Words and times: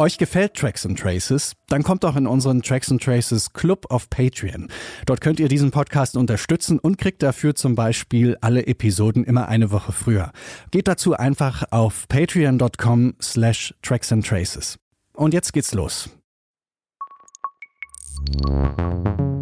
Euch 0.00 0.16
gefällt 0.16 0.54
Tracks 0.54 0.86
and 0.86 0.98
Traces? 0.98 1.52
Dann 1.68 1.82
kommt 1.82 2.04
doch 2.04 2.16
in 2.16 2.26
unseren 2.26 2.62
Tracks 2.62 2.90
and 2.90 3.02
Traces 3.02 3.52
Club 3.52 3.84
auf 3.90 4.08
Patreon. 4.08 4.68
Dort 5.04 5.20
könnt 5.20 5.38
ihr 5.38 5.48
diesen 5.48 5.72
Podcast 5.72 6.16
unterstützen 6.16 6.78
und 6.78 6.96
kriegt 6.96 7.22
dafür 7.22 7.54
zum 7.54 7.74
Beispiel 7.74 8.38
alle 8.40 8.66
Episoden 8.66 9.24
immer 9.24 9.48
eine 9.48 9.72
Woche 9.72 9.92
früher. 9.92 10.32
Geht 10.70 10.88
dazu 10.88 11.12
einfach 11.12 11.64
auf 11.70 12.08
patreon.com 12.08 13.12
slash 13.20 13.74
tracks 13.82 14.10
and 14.10 14.26
traces. 14.26 14.78
Und 15.12 15.34
jetzt 15.34 15.52
geht's 15.52 15.74
los. 15.74 16.08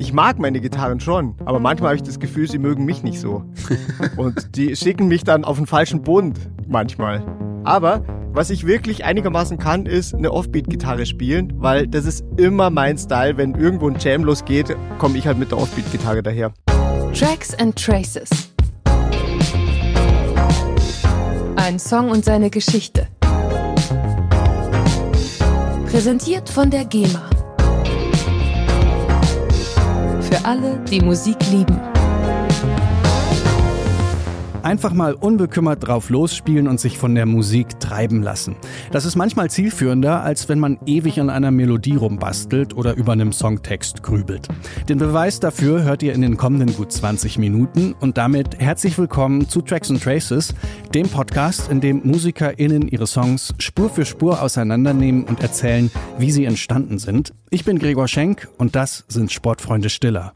Ich 0.00 0.12
mag 0.12 0.40
meine 0.40 0.60
Gitarren 0.60 0.98
schon, 0.98 1.36
aber 1.44 1.60
manchmal 1.60 1.90
habe 1.90 1.96
ich 1.98 2.02
das 2.02 2.18
Gefühl, 2.18 2.50
sie 2.50 2.58
mögen 2.58 2.84
mich 2.84 3.04
nicht 3.04 3.20
so. 3.20 3.44
Und 4.16 4.56
die 4.56 4.74
schicken 4.74 5.06
mich 5.06 5.22
dann 5.22 5.44
auf 5.44 5.58
den 5.58 5.66
falschen 5.66 6.02
Boden 6.02 6.34
manchmal. 6.66 7.47
Aber 7.68 8.02
was 8.32 8.48
ich 8.48 8.66
wirklich 8.66 9.04
einigermaßen 9.04 9.58
kann, 9.58 9.84
ist 9.84 10.14
eine 10.14 10.32
Offbeat-Gitarre 10.32 11.04
spielen, 11.04 11.52
weil 11.56 11.86
das 11.86 12.06
ist 12.06 12.24
immer 12.38 12.70
mein 12.70 12.96
Style. 12.96 13.36
Wenn 13.36 13.54
irgendwo 13.54 13.90
ein 13.90 13.98
Jam 14.00 14.24
losgeht, 14.24 14.74
komme 14.96 15.18
ich 15.18 15.26
halt 15.26 15.36
mit 15.36 15.50
der 15.50 15.58
Offbeat-Gitarre 15.58 16.22
daher. 16.22 16.54
Tracks 17.12 17.54
and 17.56 17.76
Traces. 17.76 18.30
Ein 21.56 21.78
Song 21.78 22.10
und 22.10 22.24
seine 22.24 22.48
Geschichte. 22.48 23.06
Präsentiert 25.90 26.48
von 26.48 26.70
der 26.70 26.86
GEMA. 26.86 27.28
Für 30.22 30.42
alle, 30.42 30.82
die 30.90 31.02
Musik 31.02 31.36
lieben. 31.50 31.78
Einfach 34.68 34.92
mal 34.92 35.14
unbekümmert 35.14 35.88
drauf 35.88 36.10
losspielen 36.10 36.68
und 36.68 36.78
sich 36.78 36.98
von 36.98 37.14
der 37.14 37.24
Musik 37.24 37.80
treiben 37.80 38.22
lassen. 38.22 38.54
Das 38.92 39.06
ist 39.06 39.16
manchmal 39.16 39.48
zielführender, 39.48 40.22
als 40.22 40.50
wenn 40.50 40.58
man 40.58 40.78
ewig 40.84 41.18
an 41.22 41.30
einer 41.30 41.50
Melodie 41.50 41.96
rumbastelt 41.96 42.76
oder 42.76 42.94
über 42.94 43.12
einem 43.12 43.32
Songtext 43.32 44.02
grübelt. 44.02 44.46
Den 44.86 44.98
Beweis 44.98 45.40
dafür 45.40 45.84
hört 45.84 46.02
ihr 46.02 46.12
in 46.12 46.20
den 46.20 46.36
kommenden 46.36 46.76
gut 46.76 46.92
20 46.92 47.38
Minuten 47.38 47.94
und 47.98 48.18
damit 48.18 48.58
herzlich 48.58 48.98
willkommen 48.98 49.48
zu 49.48 49.62
Tracks 49.62 49.90
and 49.90 50.02
Traces, 50.02 50.54
dem 50.92 51.08
Podcast, 51.08 51.70
in 51.70 51.80
dem 51.80 52.02
MusikerInnen 52.04 52.88
ihre 52.88 53.06
Songs 53.06 53.54
Spur 53.56 53.88
für 53.88 54.04
Spur 54.04 54.42
auseinandernehmen 54.42 55.24
und 55.24 55.40
erzählen, 55.40 55.90
wie 56.18 56.30
sie 56.30 56.44
entstanden 56.44 56.98
sind. 56.98 57.32
Ich 57.48 57.64
bin 57.64 57.78
Gregor 57.78 58.06
Schenk 58.06 58.50
und 58.58 58.76
das 58.76 59.06
sind 59.08 59.32
Sportfreunde 59.32 59.88
Stiller. 59.88 60.34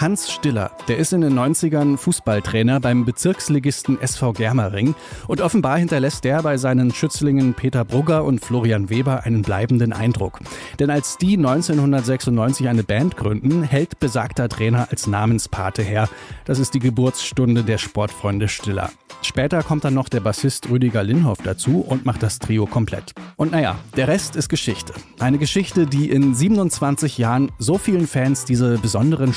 Hans 0.00 0.32
Stiller, 0.32 0.70
der 0.88 0.96
ist 0.96 1.12
in 1.12 1.20
den 1.20 1.38
90ern 1.38 1.98
Fußballtrainer 1.98 2.80
beim 2.80 3.04
Bezirksligisten 3.04 4.00
SV 4.00 4.32
Germering 4.32 4.94
und 5.28 5.42
offenbar 5.42 5.76
hinterlässt 5.76 6.24
der 6.24 6.42
bei 6.42 6.56
seinen 6.56 6.90
Schützlingen 6.90 7.52
Peter 7.52 7.84
Brugger 7.84 8.24
und 8.24 8.42
Florian 8.42 8.88
Weber 8.88 9.24
einen 9.24 9.42
bleibenden 9.42 9.92
Eindruck. 9.92 10.40
Denn 10.78 10.88
als 10.88 11.18
die 11.18 11.36
1996 11.36 12.68
eine 12.68 12.82
Band 12.82 13.18
gründen, 13.18 13.62
hält 13.62 14.00
besagter 14.00 14.48
Trainer 14.48 14.88
als 14.90 15.06
Namenspate 15.06 15.82
her. 15.82 16.08
Das 16.46 16.58
ist 16.58 16.72
die 16.72 16.80
Geburtsstunde 16.80 17.62
der 17.62 17.76
Sportfreunde 17.76 18.48
Stiller. 18.48 18.90
Später 19.22 19.62
kommt 19.62 19.84
dann 19.84 19.94
noch 19.94 20.08
der 20.08 20.20
Bassist 20.20 20.70
Rüdiger 20.70 21.02
Linhoff 21.02 21.38
dazu 21.44 21.80
und 21.80 22.06
macht 22.06 22.22
das 22.22 22.38
Trio 22.38 22.64
komplett. 22.64 23.12
Und 23.36 23.52
naja, 23.52 23.78
der 23.96 24.08
Rest 24.08 24.34
ist 24.34 24.48
Geschichte. 24.48 24.94
Eine 25.18 25.36
Geschichte, 25.36 25.86
die 25.86 26.10
in 26.10 26.34
27 26.34 27.18
Jahren 27.18 27.52
so 27.58 27.76
vielen 27.76 28.06
Fans 28.06 28.46
diese 28.46 28.78
besonderen 28.78 29.34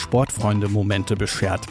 Sportfreunde-Momente 0.53 1.15
beschert. 1.15 1.65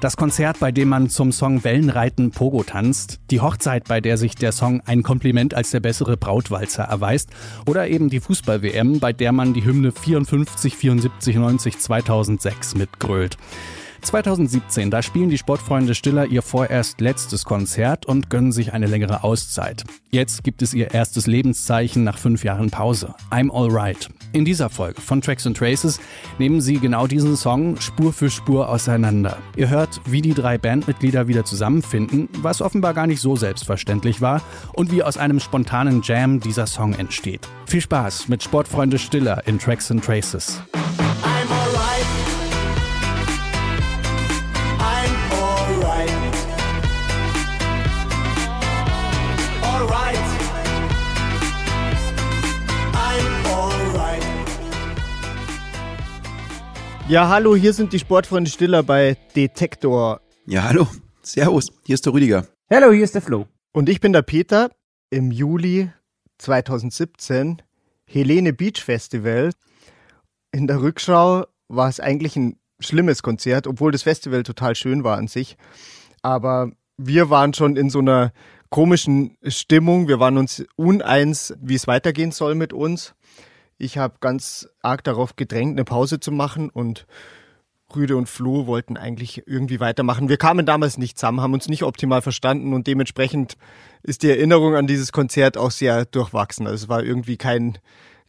Das 0.00 0.16
Konzert, 0.16 0.60
bei 0.60 0.70
dem 0.72 0.88
man 0.88 1.08
zum 1.10 1.32
Song 1.32 1.64
Wellenreiten 1.64 2.30
Pogo 2.30 2.62
tanzt, 2.62 3.20
die 3.30 3.40
Hochzeit, 3.40 3.84
bei 3.88 4.00
der 4.00 4.16
sich 4.16 4.34
der 4.34 4.52
Song 4.52 4.80
ein 4.86 5.02
Kompliment 5.02 5.54
als 5.54 5.70
der 5.70 5.80
bessere 5.80 6.16
Brautwalzer 6.16 6.84
erweist 6.84 7.30
oder 7.66 7.88
eben 7.88 8.10
die 8.10 8.20
Fußball-WM, 8.20 9.00
bei 9.00 9.12
der 9.12 9.32
man 9.32 9.54
die 9.54 9.64
Hymne 9.64 9.92
54, 9.92 10.76
74, 10.76 11.36
90, 11.36 11.78
2006 11.78 12.74
mitgrölt. 12.76 13.36
2017, 14.02 14.90
da 14.90 15.02
spielen 15.02 15.28
die 15.28 15.38
Sportfreunde 15.38 15.94
Stiller 15.94 16.26
ihr 16.26 16.42
vorerst 16.42 17.00
letztes 17.00 17.44
Konzert 17.44 18.06
und 18.06 18.30
gönnen 18.30 18.52
sich 18.52 18.72
eine 18.72 18.86
längere 18.86 19.24
Auszeit. 19.24 19.84
Jetzt 20.10 20.44
gibt 20.44 20.62
es 20.62 20.74
ihr 20.74 20.92
erstes 20.92 21.26
Lebenszeichen 21.26 22.04
nach 22.04 22.18
fünf 22.18 22.44
Jahren 22.44 22.70
Pause. 22.70 23.14
I'm 23.30 23.50
Alright. 23.50 24.08
In 24.32 24.44
dieser 24.44 24.70
Folge 24.70 25.00
von 25.00 25.20
Tracks 25.20 25.46
and 25.46 25.56
Traces 25.56 26.00
nehmen 26.38 26.60
sie 26.60 26.78
genau 26.78 27.06
diesen 27.06 27.36
Song 27.36 27.80
Spur 27.80 28.12
für 28.12 28.30
Spur 28.30 28.68
auseinander. 28.68 29.38
Ihr 29.56 29.68
hört, 29.68 30.00
wie 30.06 30.22
die 30.22 30.34
drei 30.34 30.58
Bandmitglieder 30.58 31.28
wieder 31.28 31.44
zusammenfinden, 31.44 32.28
was 32.40 32.62
offenbar 32.62 32.94
gar 32.94 33.06
nicht 33.06 33.20
so 33.20 33.36
selbstverständlich 33.36 34.20
war, 34.20 34.42
und 34.72 34.92
wie 34.92 35.02
aus 35.02 35.16
einem 35.16 35.40
spontanen 35.40 36.02
Jam 36.02 36.40
dieser 36.40 36.66
Song 36.66 36.94
entsteht. 36.94 37.48
Viel 37.66 37.80
Spaß 37.80 38.28
mit 38.28 38.42
Sportfreunde 38.42 38.98
Stiller 38.98 39.46
in 39.46 39.58
Tracks 39.58 39.90
and 39.90 40.04
Traces. 40.04 40.62
Ja, 57.08 57.30
hallo, 57.30 57.56
hier 57.56 57.72
sind 57.72 57.94
die 57.94 57.98
Sportfreunde 57.98 58.50
Stiller 58.50 58.82
bei 58.82 59.16
Detektor. 59.34 60.20
Ja, 60.44 60.64
hallo. 60.64 60.86
Servus, 61.22 61.72
hier 61.86 61.94
ist 61.94 62.04
der 62.04 62.12
Rüdiger. 62.12 62.46
Hallo, 62.70 62.92
hier 62.92 63.02
ist 63.02 63.14
der 63.14 63.22
Flo. 63.22 63.46
Und 63.72 63.88
ich 63.88 64.00
bin 64.00 64.12
der 64.12 64.20
Peter. 64.20 64.70
Im 65.08 65.30
Juli 65.30 65.90
2017 66.36 67.62
Helene 68.04 68.52
Beach 68.52 68.84
Festival. 68.84 69.52
In 70.52 70.66
der 70.66 70.82
Rückschau 70.82 71.46
war 71.68 71.88
es 71.88 71.98
eigentlich 71.98 72.36
ein 72.36 72.58
schlimmes 72.78 73.22
Konzert, 73.22 73.66
obwohl 73.66 73.90
das 73.90 74.02
Festival 74.02 74.42
total 74.42 74.74
schön 74.74 75.02
war 75.02 75.16
an 75.16 75.28
sich. 75.28 75.56
Aber 76.20 76.72
wir 76.98 77.30
waren 77.30 77.54
schon 77.54 77.76
in 77.76 77.88
so 77.88 78.00
einer 78.00 78.34
komischen 78.68 79.38
Stimmung. 79.46 80.08
Wir 80.08 80.20
waren 80.20 80.36
uns 80.36 80.62
uneins, 80.76 81.54
wie 81.62 81.74
es 81.74 81.86
weitergehen 81.86 82.32
soll 82.32 82.54
mit 82.54 82.74
uns. 82.74 83.14
Ich 83.78 83.96
habe 83.96 84.16
ganz 84.20 84.68
arg 84.82 85.04
darauf 85.04 85.36
gedrängt, 85.36 85.72
eine 85.72 85.84
Pause 85.84 86.18
zu 86.18 86.32
machen 86.32 86.68
und 86.68 87.06
Rüde 87.94 88.16
und 88.16 88.28
Flo 88.28 88.66
wollten 88.66 88.96
eigentlich 88.96 89.44
irgendwie 89.46 89.80
weitermachen. 89.80 90.28
Wir 90.28 90.36
kamen 90.36 90.66
damals 90.66 90.98
nicht 90.98 91.16
zusammen, 91.16 91.40
haben 91.40 91.54
uns 91.54 91.68
nicht 91.68 91.84
optimal 91.84 92.20
verstanden 92.20 92.74
und 92.74 92.86
dementsprechend 92.86 93.56
ist 94.02 94.22
die 94.22 94.30
Erinnerung 94.30 94.74
an 94.74 94.86
dieses 94.86 95.12
Konzert 95.12 95.56
auch 95.56 95.70
sehr 95.70 96.04
durchwachsen. 96.04 96.66
Also 96.66 96.84
es 96.84 96.88
war 96.88 97.02
irgendwie 97.02 97.38
kein, 97.38 97.78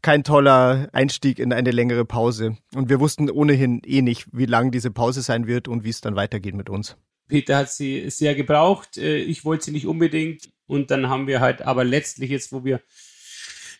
kein 0.01 0.23
toller 0.23 0.88
Einstieg 0.93 1.39
in 1.39 1.51
eine 1.51 1.71
längere 1.71 2.05
Pause. 2.05 2.57
Und 2.73 2.89
wir 2.89 2.99
wussten 2.99 3.29
ohnehin 3.29 3.81
eh 3.85 4.01
nicht, 4.01 4.27
wie 4.31 4.45
lang 4.45 4.71
diese 4.71 4.91
Pause 4.91 5.21
sein 5.21 5.45
wird 5.45 5.67
und 5.67 5.83
wie 5.83 5.89
es 5.89 5.99
dann 5.99 6.15
weitergeht 6.15 6.55
mit 6.55 6.69
uns. 6.69 6.95
Peter 7.27 7.57
hat 7.57 7.69
sie 7.69 8.09
sehr 8.09 8.35
gebraucht. 8.35 8.97
Äh, 8.97 9.17
ich 9.17 9.45
wollte 9.45 9.65
sie 9.65 9.71
nicht 9.71 9.88
unbedingt. 9.88 10.49
Und 10.67 10.89
dann 10.89 11.09
haben 11.09 11.27
wir 11.27 11.41
halt 11.41 11.63
aber 11.63 11.83
letztlich 11.83 12.29
jetzt, 12.29 12.51
wo 12.53 12.63
wir 12.63 12.81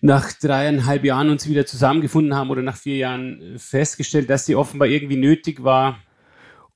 nach 0.02 0.32
dreieinhalb 0.34 1.04
Jahren 1.04 1.30
uns 1.30 1.48
wieder 1.48 1.66
zusammengefunden 1.66 2.36
haben 2.36 2.50
oder 2.50 2.62
nach 2.62 2.78
vier 2.78 2.98
Jahren 2.98 3.42
äh, 3.42 3.60
festgestellt, 3.60 4.30
dass 4.30 4.46
sie 4.46 4.56
offenbar 4.56 4.88
irgendwie 4.88 5.18
nötig 5.18 5.64
war. 5.64 6.00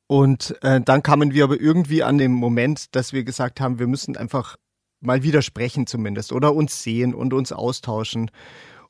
Und 0.08 0.56
äh, 0.62 0.82
dann 0.82 1.02
kamen 1.02 1.34
wir 1.34 1.46
aber 1.46 1.60
irgendwie 1.60 2.04
an 2.04 2.18
den 2.18 2.34
Moment, 2.34 2.96
dass 2.96 3.14
wir 3.14 3.24
gesagt 3.24 3.62
haben, 3.62 3.80
wir 3.80 3.88
müssen 3.88 4.18
einfach 4.18 4.58
mal 5.00 5.24
wieder 5.24 5.42
sprechen 5.42 5.88
zumindest 5.88 6.32
oder 6.32 6.54
uns 6.54 6.84
sehen 6.84 7.14
und 7.14 7.34
uns 7.34 7.52
austauschen. 7.52 8.30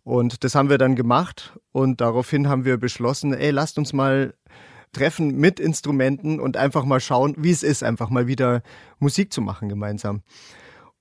Und 0.03 0.43
das 0.43 0.55
haben 0.55 0.69
wir 0.69 0.77
dann 0.77 0.95
gemacht 0.95 1.57
und 1.71 2.01
daraufhin 2.01 2.49
haben 2.49 2.65
wir 2.65 2.77
beschlossen, 2.77 3.33
ey, 3.33 3.51
lasst 3.51 3.77
uns 3.77 3.93
mal 3.93 4.33
treffen 4.91 5.37
mit 5.37 5.59
Instrumenten 5.59 6.39
und 6.39 6.57
einfach 6.57 6.83
mal 6.83 6.99
schauen, 6.99 7.35
wie 7.37 7.51
es 7.51 7.63
ist, 7.63 7.83
einfach 7.83 8.09
mal 8.09 8.27
wieder 8.27 8.61
Musik 8.99 9.33
zu 9.33 9.41
machen 9.41 9.69
gemeinsam. 9.69 10.21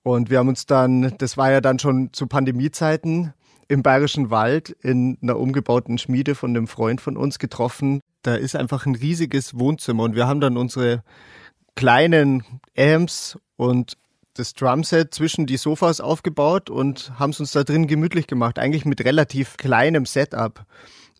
Und 0.03 0.31
wir 0.31 0.39
haben 0.39 0.49
uns 0.49 0.67
dann, 0.67 1.15
das 1.19 1.37
war 1.37 1.51
ja 1.51 1.61
dann 1.61 1.79
schon 1.79 2.13
zu 2.13 2.27
Pandemiezeiten, 2.27 3.35
im 3.69 3.83
Bayerischen 3.83 4.31
Wald 4.31 4.71
in 4.83 5.17
einer 5.23 5.39
umgebauten 5.39 5.97
Schmiede 5.97 6.35
von 6.35 6.51
einem 6.51 6.67
Freund 6.67 7.01
von 7.01 7.17
uns 7.17 7.39
getroffen. 7.39 8.01
Da 8.23 8.35
ist 8.35 8.55
einfach 8.55 8.85
ein 8.85 8.95
riesiges 8.95 9.59
Wohnzimmer 9.59 10.03
und 10.03 10.15
wir 10.15 10.27
haben 10.27 10.41
dann 10.41 10.57
unsere 10.57 11.03
kleinen 11.75 12.45
Amps 12.77 13.39
und 13.57 13.97
das 14.35 14.55
Drumset 14.55 15.15
zwischen 15.15 15.47
die 15.47 15.57
Sofas 15.57 16.01
aufgebaut 16.01 16.71
und 16.71 17.19
haben 17.19 17.31
es 17.31 17.41
uns 17.41 17.53
da 17.53 17.65
drin 17.65 17.87
gemütlich 17.87 18.27
gemacht, 18.27 18.59
eigentlich 18.59 18.85
mit 18.85 19.05
relativ 19.05 19.57
kleinem 19.57 20.07
Setup. 20.07 20.65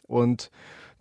Und 0.03 0.51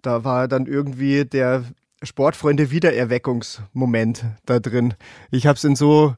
da 0.02 0.24
war 0.24 0.48
dann 0.48 0.66
irgendwie 0.66 1.26
der 1.26 1.66
Sportfreunde 2.04 2.72
Wiedererweckungsmoment 2.72 4.26
da 4.46 4.60
drin. 4.60 4.94
Ich 5.32 5.48
habe 5.48 5.58
es 5.58 5.64
in 5.64 5.76
so 5.76 6.16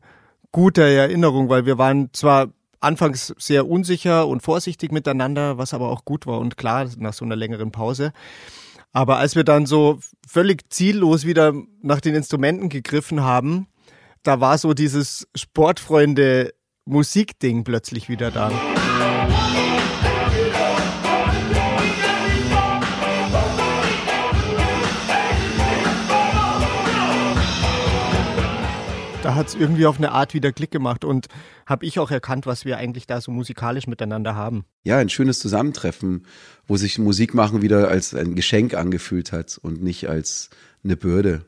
gute 0.53 0.83
Erinnerung, 0.83 1.50
weil 1.50 1.65
wir 1.65 1.77
waren 1.77 2.09
zwar 2.13 2.47
anfangs 2.79 3.33
sehr 3.38 3.67
unsicher 3.67 4.27
und 4.27 4.41
vorsichtig 4.41 4.94
miteinander, 4.94 5.57
was 5.57 5.73
aber 5.73 5.89
auch 5.89 6.05
gut 6.05 6.25
war 6.27 6.39
und 6.39 6.55
klar 6.55 6.88
nach 6.97 7.13
so 7.13 7.25
einer 7.25 7.35
längeren 7.35 7.71
Pause. 7.71 8.13
Aber 8.94 9.17
als 9.17 9.35
wir 9.35 9.44
dann 9.44 9.65
so 9.65 10.00
völlig 10.25 10.71
ziellos 10.71 11.25
wieder 11.25 11.53
nach 11.81 12.00
den 12.00 12.15
Instrumenten 12.15 12.69
gegriffen 12.69 13.21
haben, 13.21 13.67
da 14.21 14.39
war 14.39 14.57
so 14.57 14.73
dieses 14.73 15.27
Sportfreunde 15.35 16.53
Musikding 16.85 17.63
plötzlich 17.63 18.07
wieder 18.07 18.29
da. 18.29 18.51
Da 29.23 29.35
hat 29.35 29.47
es 29.47 29.55
irgendwie 29.55 29.85
auf 29.85 29.97
eine 29.97 30.11
Art 30.11 30.33
wieder 30.33 30.51
Klick 30.51 30.71
gemacht 30.71 31.05
und 31.05 31.27
habe 31.65 31.85
ich 31.85 31.99
auch 31.99 32.11
erkannt, 32.11 32.45
was 32.45 32.65
wir 32.65 32.77
eigentlich 32.77 33.07
da 33.07 33.21
so 33.21 33.31
musikalisch 33.31 33.87
miteinander 33.87 34.35
haben. 34.35 34.65
Ja, 34.83 34.97
ein 34.97 35.09
schönes 35.09 35.39
Zusammentreffen, 35.39 36.25
wo 36.67 36.77
sich 36.77 36.99
Musik 36.99 37.33
machen 37.33 37.61
wieder 37.61 37.87
als 37.87 38.13
ein 38.13 38.35
Geschenk 38.35 38.73
angefühlt 38.73 39.31
hat 39.31 39.57
und 39.61 39.81
nicht 39.81 40.09
als 40.09 40.49
eine 40.83 40.97
Bürde. 40.97 41.45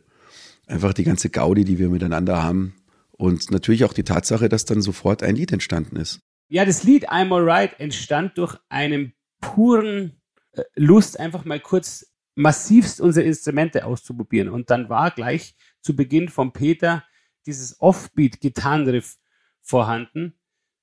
Einfach 0.68 0.94
die 0.94 1.04
ganze 1.04 1.30
Gaudi, 1.30 1.66
die 1.66 1.78
wir 1.78 1.90
miteinander 1.90 2.42
haben 2.42 2.76
und 3.12 3.52
natürlich 3.52 3.84
auch 3.84 3.94
die 3.94 4.04
Tatsache, 4.04 4.50
dass 4.50 4.66
dann 4.66 4.82
sofort 4.82 5.22
ein 5.22 5.36
Lied 5.36 5.52
entstanden 5.52 5.98
ist. 5.98 6.20
Ja, 6.48 6.64
das 6.64 6.84
Lied 6.84 7.10
I'm 7.10 7.34
Alright 7.34 7.80
entstand 7.80 8.38
durch 8.38 8.58
einen 8.70 9.14
puren 9.42 10.22
äh, 10.54 10.64
Lust, 10.76 11.20
einfach 11.20 11.44
mal 11.44 11.60
kurz 11.60 12.06
massivst 12.36 13.02
unsere 13.02 13.26
Instrumente 13.26 13.86
auszuprobieren. 13.86 14.50
Und 14.50 14.70
dann 14.70 14.90
war 14.90 15.12
gleich 15.12 15.56
zu 15.82 15.96
Beginn 15.96 16.30
von 16.30 16.54
Peter 16.54 17.04
dieses 17.46 17.80
Offbeat-Gitarrenriff 17.80 19.18
vorhanden, 19.62 20.34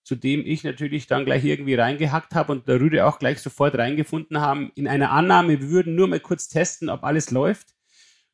zu 0.04 0.16
dem 0.16 0.44
ich 0.44 0.64
natürlich 0.64 1.06
dann 1.06 1.24
gleich 1.24 1.44
irgendwie 1.44 1.74
reingehackt 1.74 2.34
habe 2.34 2.52
und 2.52 2.66
der 2.66 2.80
Rüde 2.80 3.06
auch 3.06 3.18
gleich 3.18 3.40
sofort 3.40 3.76
reingefunden 3.76 4.40
haben, 4.40 4.72
in 4.74 4.88
einer 4.88 5.12
Annahme, 5.12 5.60
wir 5.60 5.70
würden 5.70 5.94
nur 5.94 6.08
mal 6.08 6.20
kurz 6.20 6.48
testen, 6.48 6.88
ob 6.88 7.04
alles 7.04 7.30
läuft. 7.30 7.68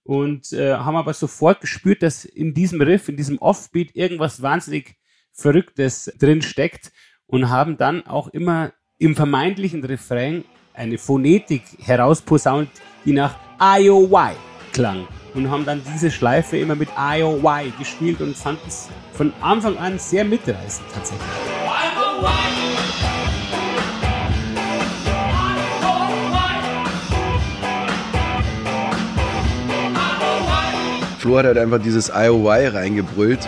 Und 0.04 0.54
äh, 0.54 0.75
haben 0.75 0.96
aber 0.96 1.12
sofort 1.12 1.60
gespürt, 1.60 2.02
dass 2.02 2.25
in 2.25 2.54
diesem 2.54 2.80
Riff, 2.80 3.10
in 3.10 3.19
diesem 3.19 3.36
Offbeat 3.38 3.94
irgendwas 3.94 4.40
wahnsinnig 4.40 4.96
Verrücktes 5.32 6.10
drin 6.19 6.40
steckt 6.40 6.92
und 7.26 7.50
haben 7.50 7.76
dann 7.76 8.06
auch 8.06 8.28
immer 8.28 8.72
im 8.96 9.14
vermeintlichen 9.14 9.84
Refrain 9.84 10.44
eine 10.72 10.96
Phonetik 10.96 11.62
herausposaunt, 11.78 12.70
die 13.04 13.12
nach 13.12 13.38
IOY 13.60 14.32
klang 14.72 15.06
und 15.38 15.50
haben 15.50 15.64
dann 15.64 15.81
diese 15.94 16.11
Schleife 16.11 16.58
immer 16.58 16.75
mit 16.75 16.88
IOY 16.99 17.73
gespielt 17.79 18.20
und 18.20 18.37
fanden 18.37 18.61
es 18.67 18.88
von 19.12 19.32
Anfang 19.40 19.79
an 19.79 19.99
sehr 19.99 20.25
mitreißend 20.25 20.87
tatsächlich. 20.93 21.26
Flo 31.19 31.38
hat 31.38 31.46
halt 31.46 31.58
einfach 31.58 31.81
dieses 31.81 32.11
IOY 32.12 32.69
reingebrüllt. 32.69 33.46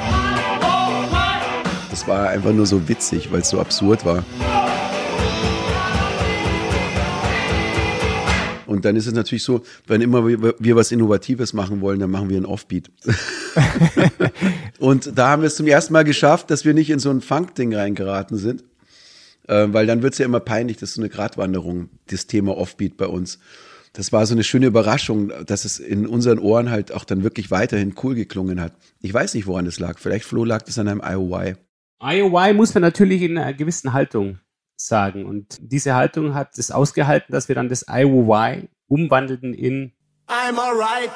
Das 1.91 2.07
war 2.07 2.29
einfach 2.29 2.53
nur 2.53 2.67
so 2.67 2.89
witzig, 2.89 3.33
weil 3.33 3.41
es 3.41 3.51
so 3.51 3.61
absurd 3.61 4.05
war. 4.05 4.23
Und 8.81 8.87
dann 8.87 8.97
ist 8.97 9.07
es 9.07 9.13
natürlich 9.13 9.43
so, 9.45 9.63
wenn 9.87 10.01
immer 10.01 10.27
wir 10.27 10.75
was 10.75 10.91
Innovatives 10.91 11.53
machen 11.53 11.83
wollen, 11.83 12.01
dann 12.01 12.11
machen 12.11 12.31
wir 12.31 12.39
ein 12.39 12.47
Offbeat. 12.47 12.91
und 14.79 15.19
da 15.19 15.29
haben 15.29 15.43
wir 15.43 15.49
es 15.49 15.57
zum 15.57 15.67
ersten 15.67 15.93
Mal 15.93 16.05
geschafft, 16.05 16.51
dass 16.51 16.65
wir 16.65 16.73
nicht 16.73 16.89
in 16.89 16.99
so 16.99 17.11
ein 17.11 17.21
Funk-Ding 17.21 17.75
reingeraten 17.75 18.39
sind. 18.39 18.65
Äh, 19.49 19.67
weil 19.69 19.87
dann 19.87 20.01
wird 20.03 20.15
es 20.15 20.19
ja 20.19 20.25
immer 20.25 20.41
peinlich, 20.41 20.79
das 20.79 20.89
ist 20.89 20.95
so 20.95 21.03
eine 21.03 21.11
Gratwanderung, 21.11 21.91
das 22.07 22.27
Thema 22.27 22.57
Offbeat 22.57 22.97
bei 22.97 23.05
uns. 23.05 23.39
Das 23.93 24.13
war 24.13 24.25
so 24.25 24.33
eine 24.33 24.45
schöne 24.45 24.65
Überraschung, 24.65 25.31
dass 25.45 25.67
es 25.67 25.79
in 25.79 26.07
unseren 26.07 26.39
Ohren 26.39 26.71
halt 26.71 26.91
auch 26.91 27.05
dann 27.05 27.23
wirklich 27.23 27.51
weiterhin 27.51 27.95
cool 28.03 28.15
geklungen 28.15 28.63
hat. 28.63 28.73
Ich 29.03 29.13
weiß 29.13 29.35
nicht, 29.35 29.47
woran 29.47 29.67
es 29.67 29.79
lag. 29.79 29.99
Vielleicht, 29.99 30.25
Flo, 30.25 30.47
lag 30.47 30.63
es 30.67 30.79
an 30.79 30.89
einem 30.89 31.03
IOY. 31.05 31.57
IOY 32.03 32.55
muss 32.55 32.73
man 32.73 32.81
natürlich 32.81 33.21
in 33.21 33.37
einer 33.37 33.53
gewissen 33.53 33.93
Haltung 33.93 34.39
sagen. 34.87 35.27
Und 35.27 35.59
diese 35.61 35.95
Haltung 35.95 36.35
hat 36.35 36.59
es 36.59 36.71
ausgehalten, 36.71 37.33
dass 37.33 37.49
wir 37.49 37.55
dann 37.55 37.69
das 37.69 37.87
IOY 37.89 38.69
umwandelten 38.89 39.55
in 39.55 39.93
I'm 40.27 40.59
alright. 40.59 41.11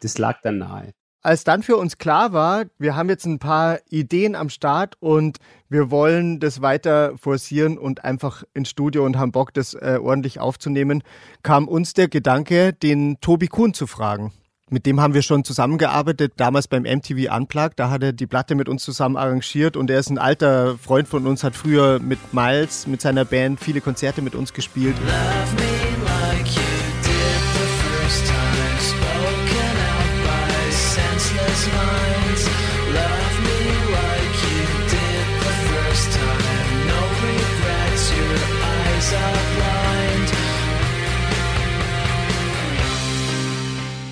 Das 0.00 0.18
lag 0.18 0.40
dann 0.42 0.58
nahe. 0.58 0.92
Als 1.24 1.44
dann 1.44 1.62
für 1.62 1.76
uns 1.76 1.98
klar 1.98 2.32
war, 2.32 2.64
wir 2.78 2.96
haben 2.96 3.08
jetzt 3.08 3.26
ein 3.26 3.38
paar 3.38 3.78
Ideen 3.88 4.34
am 4.34 4.48
Start 4.48 4.96
und 4.98 5.38
wir 5.68 5.92
wollen 5.92 6.40
das 6.40 6.62
weiter 6.62 7.16
forcieren 7.16 7.78
und 7.78 8.04
einfach 8.04 8.42
ins 8.54 8.70
Studio 8.70 9.04
und 9.06 9.16
haben 9.16 9.30
Bock, 9.30 9.54
das 9.54 9.74
äh, 9.74 10.00
ordentlich 10.02 10.40
aufzunehmen, 10.40 11.04
kam 11.44 11.68
uns 11.68 11.94
der 11.94 12.08
Gedanke, 12.08 12.72
den 12.72 13.20
Tobi 13.20 13.46
Kuhn 13.46 13.72
zu 13.72 13.86
fragen. 13.86 14.32
Mit 14.72 14.86
dem 14.86 15.02
haben 15.02 15.12
wir 15.12 15.20
schon 15.20 15.44
zusammengearbeitet, 15.44 16.32
damals 16.38 16.66
beim 16.66 16.84
MTV 16.84 17.30
Unplugged. 17.36 17.78
Da 17.78 17.90
hat 17.90 18.02
er 18.02 18.14
die 18.14 18.26
Platte 18.26 18.54
mit 18.54 18.70
uns 18.70 18.82
zusammen 18.82 19.18
arrangiert 19.18 19.76
und 19.76 19.90
er 19.90 19.98
ist 19.98 20.08
ein 20.08 20.16
alter 20.16 20.78
Freund 20.78 21.08
von 21.08 21.26
uns, 21.26 21.44
hat 21.44 21.54
früher 21.54 21.98
mit 21.98 22.32
Miles, 22.32 22.86
mit 22.86 23.02
seiner 23.02 23.26
Band, 23.26 23.60
viele 23.60 23.82
Konzerte 23.82 24.22
mit 24.22 24.34
uns 24.34 24.54
gespielt. 24.54 24.96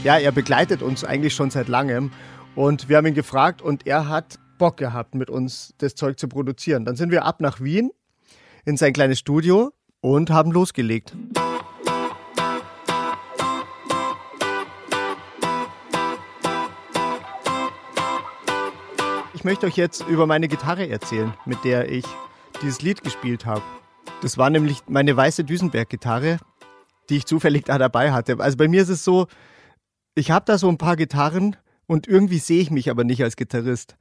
Ja, 0.04 0.16
er 0.16 0.32
begleitet 0.32 0.82
uns 0.82 1.04
eigentlich 1.04 1.34
schon 1.34 1.50
seit 1.50 1.68
langem. 1.68 2.10
Und 2.54 2.88
wir 2.88 2.96
haben 2.96 3.06
ihn 3.06 3.14
gefragt 3.14 3.62
und 3.62 3.86
er 3.86 4.08
hat 4.08 4.38
Bock 4.58 4.76
gehabt, 4.76 5.14
mit 5.14 5.30
uns 5.30 5.74
das 5.78 5.94
Zeug 5.94 6.18
zu 6.18 6.28
produzieren. 6.28 6.84
Dann 6.84 6.96
sind 6.96 7.10
wir 7.10 7.24
ab 7.24 7.40
nach 7.40 7.60
Wien 7.60 7.90
in 8.64 8.76
sein 8.76 8.92
kleines 8.92 9.18
Studio 9.18 9.72
und 10.00 10.30
haben 10.30 10.52
losgelegt. 10.52 11.14
Ich 19.34 19.44
möchte 19.44 19.66
euch 19.66 19.76
jetzt 19.76 20.06
über 20.06 20.26
meine 20.26 20.48
Gitarre 20.48 20.88
erzählen, 20.88 21.32
mit 21.46 21.64
der 21.64 21.90
ich 21.90 22.04
dieses 22.62 22.82
Lied 22.82 23.02
gespielt 23.02 23.46
habe. 23.46 23.62
Das 24.20 24.36
war 24.36 24.50
nämlich 24.50 24.82
meine 24.86 25.16
weiße 25.16 25.44
Düsenberg-Gitarre, 25.44 26.38
die 27.08 27.16
ich 27.16 27.26
zufällig 27.26 27.64
da 27.64 27.78
dabei 27.78 28.12
hatte. 28.12 28.38
Also 28.38 28.58
bei 28.58 28.68
mir 28.68 28.82
ist 28.82 28.90
es 28.90 29.02
so, 29.02 29.26
ich 30.20 30.30
habe 30.30 30.44
da 30.44 30.58
so 30.58 30.68
ein 30.68 30.76
paar 30.76 30.96
Gitarren 30.96 31.56
und 31.86 32.06
irgendwie 32.06 32.38
sehe 32.38 32.60
ich 32.60 32.70
mich 32.70 32.90
aber 32.90 33.04
nicht 33.04 33.22
als 33.24 33.36
Gitarrist. 33.36 33.96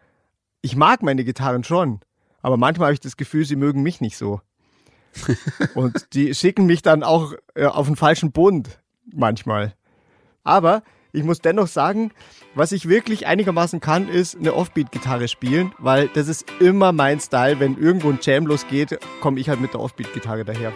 Ich 0.61 0.75
mag 0.75 1.01
meine 1.01 1.23
Gitarren 1.23 1.63
schon, 1.63 2.01
aber 2.41 2.57
manchmal 2.57 2.87
habe 2.87 2.93
ich 2.93 2.99
das 2.99 3.15
Gefühl, 3.15 3.45
sie 3.45 3.55
mögen 3.55 3.81
mich 3.81 4.01
nicht 4.01 4.17
so. 4.17 4.41
und 5.75 6.13
die 6.13 6.35
schicken 6.35 6.65
mich 6.65 6.81
dann 6.81 7.03
auch 7.03 7.33
äh, 7.55 7.65
auf 7.65 7.87
den 7.87 7.95
falschen 7.95 8.33
Bund 8.33 8.81
manchmal. 9.05 9.73
Aber 10.43 10.83
ich 11.13 11.23
muss 11.23 11.39
dennoch 11.39 11.67
sagen, 11.67 12.11
was 12.53 12.73
ich 12.73 12.89
wirklich 12.89 13.25
einigermaßen 13.25 13.79
kann, 13.79 14.09
ist 14.09 14.35
eine 14.35 14.53
Offbeat-Gitarre 14.53 15.29
spielen, 15.29 15.73
weil 15.79 16.09
das 16.09 16.27
ist 16.27 16.45
immer 16.59 16.91
mein 16.91 17.21
Style. 17.21 17.61
Wenn 17.61 17.77
irgendwo 17.77 18.09
ein 18.09 18.19
Jam 18.21 18.45
losgeht, 18.45 18.99
komme 19.21 19.39
ich 19.39 19.47
halt 19.47 19.61
mit 19.61 19.73
der 19.73 19.79
Offbeat-Gitarre 19.79 20.43
daher. 20.43 20.73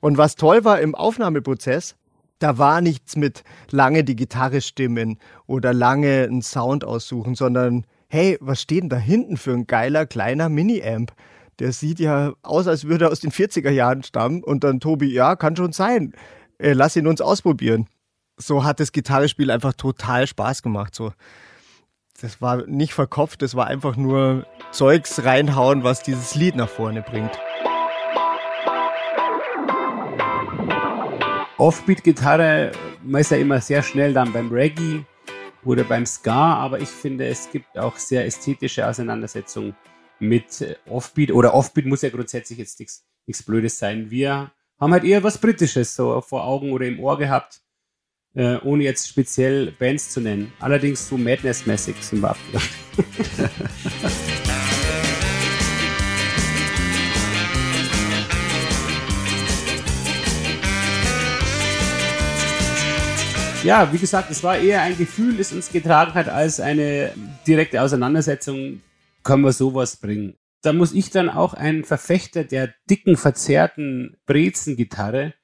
Und 0.00 0.18
was 0.18 0.36
toll 0.36 0.64
war 0.64 0.80
im 0.80 0.94
Aufnahmeprozess, 0.94 1.96
da 2.38 2.58
war 2.58 2.80
nichts 2.80 3.16
mit 3.16 3.42
lange 3.70 4.04
die 4.04 4.16
Gitarre 4.16 4.60
stimmen 4.60 5.18
oder 5.46 5.72
lange 5.72 6.24
einen 6.24 6.42
Sound 6.42 6.84
aussuchen, 6.84 7.34
sondern 7.34 7.84
hey, 8.08 8.38
was 8.40 8.62
steht 8.62 8.82
denn 8.82 8.88
da 8.88 8.96
hinten 8.96 9.36
für 9.36 9.52
ein 9.52 9.66
geiler 9.66 10.06
kleiner 10.06 10.48
Mini-Amp? 10.48 11.12
Der 11.58 11.72
sieht 11.72 11.98
ja 11.98 12.32
aus, 12.42 12.68
als 12.68 12.84
würde 12.84 13.06
er 13.06 13.10
aus 13.10 13.20
den 13.20 13.32
40er 13.32 13.70
Jahren 13.70 14.02
stammen. 14.02 14.44
Und 14.44 14.62
dann 14.62 14.80
Tobi, 14.80 15.12
ja, 15.12 15.34
kann 15.34 15.56
schon 15.56 15.72
sein. 15.72 16.12
Äh, 16.58 16.72
lass 16.72 16.96
ihn 16.96 17.06
uns 17.06 17.20
ausprobieren. 17.20 17.88
So 18.36 18.64
hat 18.64 18.78
das 18.78 18.92
Gitarrespiel 18.92 19.50
einfach 19.50 19.72
total 19.72 20.28
Spaß 20.28 20.62
gemacht. 20.62 20.94
So, 20.94 21.12
das 22.20 22.40
war 22.40 22.66
nicht 22.66 22.94
verkopft, 22.94 23.42
das 23.42 23.56
war 23.56 23.66
einfach 23.66 23.96
nur 23.96 24.46
Zeugs 24.70 25.24
reinhauen, 25.24 25.82
was 25.82 26.02
dieses 26.02 26.36
Lied 26.36 26.54
nach 26.54 26.68
vorne 26.68 27.02
bringt. 27.02 27.38
Offbeat-Gitarre, 31.58 32.70
man 33.02 33.20
ist 33.20 33.32
ja 33.32 33.36
immer 33.36 33.60
sehr 33.60 33.82
schnell 33.82 34.12
dann 34.12 34.32
beim 34.32 34.52
Reggae 34.52 35.04
oder 35.64 35.82
beim 35.82 36.06
Ska, 36.06 36.54
aber 36.54 36.80
ich 36.80 36.88
finde, 36.88 37.26
es 37.26 37.50
gibt 37.50 37.76
auch 37.76 37.96
sehr 37.96 38.24
ästhetische 38.24 38.86
Auseinandersetzungen 38.86 39.74
mit 40.20 40.60
äh, 40.60 40.76
Offbeat 40.88 41.32
oder 41.32 41.54
Offbeat 41.54 41.86
muss 41.86 42.02
ja 42.02 42.10
grundsätzlich 42.10 42.60
jetzt 42.60 42.80
nichts 43.26 43.42
Blödes 43.42 43.76
sein. 43.76 44.08
Wir 44.08 44.52
haben 44.78 44.92
halt 44.92 45.02
eher 45.02 45.24
was 45.24 45.38
Britisches 45.38 45.96
so 45.96 46.20
vor 46.20 46.44
Augen 46.44 46.70
oder 46.70 46.86
im 46.86 47.00
Ohr 47.00 47.18
gehabt, 47.18 47.60
äh, 48.34 48.58
ohne 48.58 48.84
jetzt 48.84 49.08
speziell 49.08 49.72
Bands 49.72 50.10
zu 50.10 50.20
nennen. 50.20 50.52
Allerdings 50.60 51.08
so 51.08 51.16
Madness-mäßig 51.18 51.96
sind 52.00 52.22
wir 52.22 52.30
abgegangen. 52.30 52.68
ja, 63.64 63.92
wie 63.92 63.98
gesagt, 63.98 64.30
es 64.30 64.42
war 64.42 64.56
eher 64.58 64.82
ein 64.82 64.96
Gefühl, 64.96 65.36
das 65.36 65.52
uns 65.52 65.72
getragen 65.72 66.14
hat, 66.14 66.28
als 66.28 66.60
eine 66.60 67.12
direkte 67.46 67.82
Auseinandersetzung, 67.82 68.80
können 69.24 69.42
wir 69.42 69.52
sowas 69.52 69.96
bringen. 69.96 70.36
Da 70.62 70.72
muss 70.72 70.92
ich 70.92 71.10
dann 71.10 71.28
auch 71.28 71.54
ein 71.54 71.84
Verfechter 71.84 72.44
der 72.44 72.72
dicken, 72.88 73.16
verzerrten 73.16 74.16
Brezen-Gitarre 74.26 75.34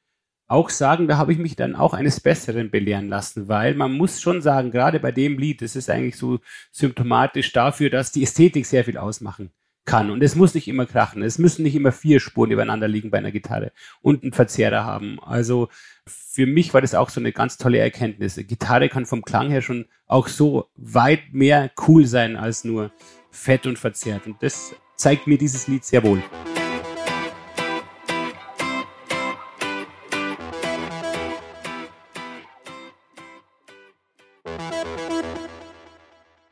auch 0.47 0.71
sagen, 0.71 1.09
da 1.09 1.17
habe 1.17 1.33
ich 1.33 1.39
mich 1.39 1.57
dann 1.57 1.75
auch 1.75 1.95
eines 1.95 2.21
Besseren 2.21 2.71
belehren 2.71 3.09
lassen, 3.09 3.49
weil 3.49 3.75
man 3.75 3.93
muss 3.93 4.21
schon 4.21 4.43
sagen, 4.43 4.71
gerade 4.71 5.01
bei 5.01 5.11
dem 5.11 5.39
Lied, 5.39 5.63
das 5.63 5.75
ist 5.75 5.91
eigentlich 5.91 6.17
so 6.17 6.39
symptomatisch 6.71 7.53
dafür, 7.53 7.91
dass 7.91 8.13
die 8.13 8.23
Ästhetik 8.23 8.67
sehr 8.67 8.85
viel 8.85 8.99
ausmachen 8.99 9.51
kann. 9.85 10.11
Und 10.11 10.23
es 10.23 10.35
muss 10.35 10.55
nicht 10.55 10.69
immer 10.69 10.87
krachen. 10.87 11.23
Es 11.23 11.39
müssen 11.39 11.63
nicht 11.63 11.75
immer 11.75 11.93
vier 11.93 12.21
Spuren 12.21 12.51
übereinander 12.51 12.89
liegen 12.89 13.11
bei 13.11 13.19
einer 13.19 13.33
Gitarre 13.33 13.73
und 14.03 14.23
einen 14.23 14.33
Verzerrer 14.33 14.85
haben. 14.85 15.19
Also 15.21 15.69
für 16.07 16.47
mich 16.47 16.75
war 16.75 16.81
das 16.81 16.95
auch 16.95 17.11
so 17.11 17.21
eine 17.21 17.33
ganz 17.33 17.59
tolle 17.59 17.79
Erkenntnis. 17.79 18.37
Gitarre 18.37 18.89
kann 18.89 19.07
vom 19.07 19.23
Klang 19.23 19.51
her 19.51 19.63
schon 19.63 19.87
auch 20.07 20.29
so 20.29 20.69
weit 20.77 21.33
mehr 21.33 21.71
cool 21.87 22.07
sein 22.07 22.37
als 22.37 22.65
nur 22.65 22.91
fett 23.31 23.67
und 23.67 23.79
verzerrt. 23.79 24.27
Und 24.27 24.43
das 24.43 24.75
zeigt 24.97 25.27
mir 25.27 25.39
dieses 25.39 25.67
Lied 25.69 25.85
sehr 25.85 26.03
wohl. 26.03 26.23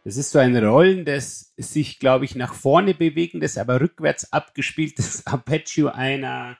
Das 0.05 0.17
ist 0.17 0.33
so 0.33 0.41
ein 0.41 0.57
rollendes, 0.57 1.53
sich, 1.57 2.01
glaube 2.01 2.25
ich, 2.25 2.35
nach 2.35 2.55
vorne 2.55 2.93
bewegendes, 2.93 3.57
aber 3.57 3.81
rückwärts 3.81 4.33
abgespieltes 4.33 5.27
Arpeggio 5.27 5.89
einer 5.89 6.57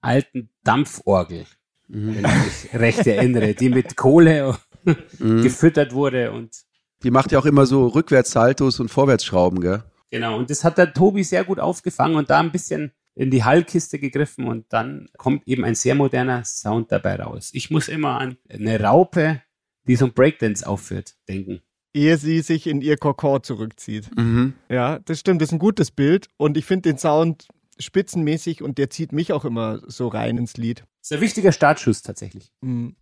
alten 0.00 0.50
Dampforgel, 0.64 1.44
mhm. 1.88 2.16
wenn 2.16 2.24
ich 2.24 2.72
mich 2.72 2.80
recht 2.80 3.06
erinnere, 3.06 3.54
die 3.54 3.68
mit 3.68 3.96
Kohle 3.96 4.56
mhm. 5.18 5.42
gefüttert 5.42 5.92
wurde 5.92 6.32
und 6.32 6.64
die 7.04 7.12
macht 7.12 7.30
ja 7.30 7.38
auch 7.38 7.44
immer 7.44 7.64
so 7.64 7.86
Rückwärtssaltos 7.86 8.80
und 8.80 8.88
Vorwärtsschrauben, 8.88 9.60
gell? 9.60 9.84
Genau, 10.10 10.36
und 10.36 10.50
das 10.50 10.64
hat 10.64 10.78
der 10.78 10.92
Tobi 10.92 11.22
sehr 11.22 11.44
gut 11.44 11.60
aufgefangen 11.60 12.16
und 12.16 12.28
da 12.28 12.40
ein 12.40 12.50
bisschen 12.50 12.92
in 13.14 13.30
die 13.30 13.44
Hallkiste 13.44 14.00
gegriffen 14.00 14.48
und 14.48 14.72
dann 14.72 15.08
kommt 15.16 15.46
eben 15.46 15.64
ein 15.64 15.76
sehr 15.76 15.94
moderner 15.94 16.44
Sound 16.44 16.90
dabei 16.90 17.16
raus. 17.16 17.50
Ich 17.52 17.70
muss 17.70 17.86
immer 17.86 18.18
an 18.18 18.36
eine 18.48 18.80
Raupe, 18.80 19.42
die 19.86 19.94
so 19.94 20.06
ein 20.06 20.12
Breakdance 20.12 20.66
aufführt, 20.66 21.14
denken 21.28 21.62
ehe 21.98 22.16
sie 22.16 22.40
sich 22.42 22.68
in 22.68 22.80
ihr 22.80 22.96
Kokon 22.96 23.42
zurückzieht. 23.42 24.08
Mhm. 24.16 24.54
Ja, 24.68 25.00
das 25.00 25.18
stimmt, 25.18 25.42
das 25.42 25.48
ist 25.48 25.54
ein 25.54 25.58
gutes 25.58 25.90
Bild 25.90 26.28
und 26.36 26.56
ich 26.56 26.64
finde 26.64 26.90
den 26.90 26.98
Sound 26.98 27.48
spitzenmäßig 27.80 28.62
und 28.62 28.78
der 28.78 28.88
zieht 28.88 29.10
mich 29.10 29.32
auch 29.32 29.44
immer 29.44 29.80
so 29.84 30.06
rein 30.06 30.38
ins 30.38 30.56
Lied. 30.56 30.84
Das 31.00 31.10
ist 31.10 31.16
ein 31.16 31.20
wichtiger 31.20 31.50
Startschuss 31.50 32.02
tatsächlich. 32.02 32.52
Mhm. 32.60 32.94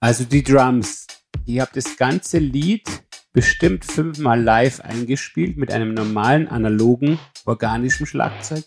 Also 0.00 0.24
die 0.24 0.42
Drums. 0.42 1.06
Ich 1.44 1.60
habe 1.60 1.70
das 1.74 1.96
ganze 1.96 2.38
Lied 2.38 2.88
bestimmt 3.32 3.84
fünfmal 3.84 4.42
live 4.42 4.80
eingespielt 4.80 5.56
mit 5.58 5.72
einem 5.72 5.92
normalen, 5.92 6.48
analogen, 6.48 7.18
organischen 7.44 8.06
Schlagzeug. 8.06 8.64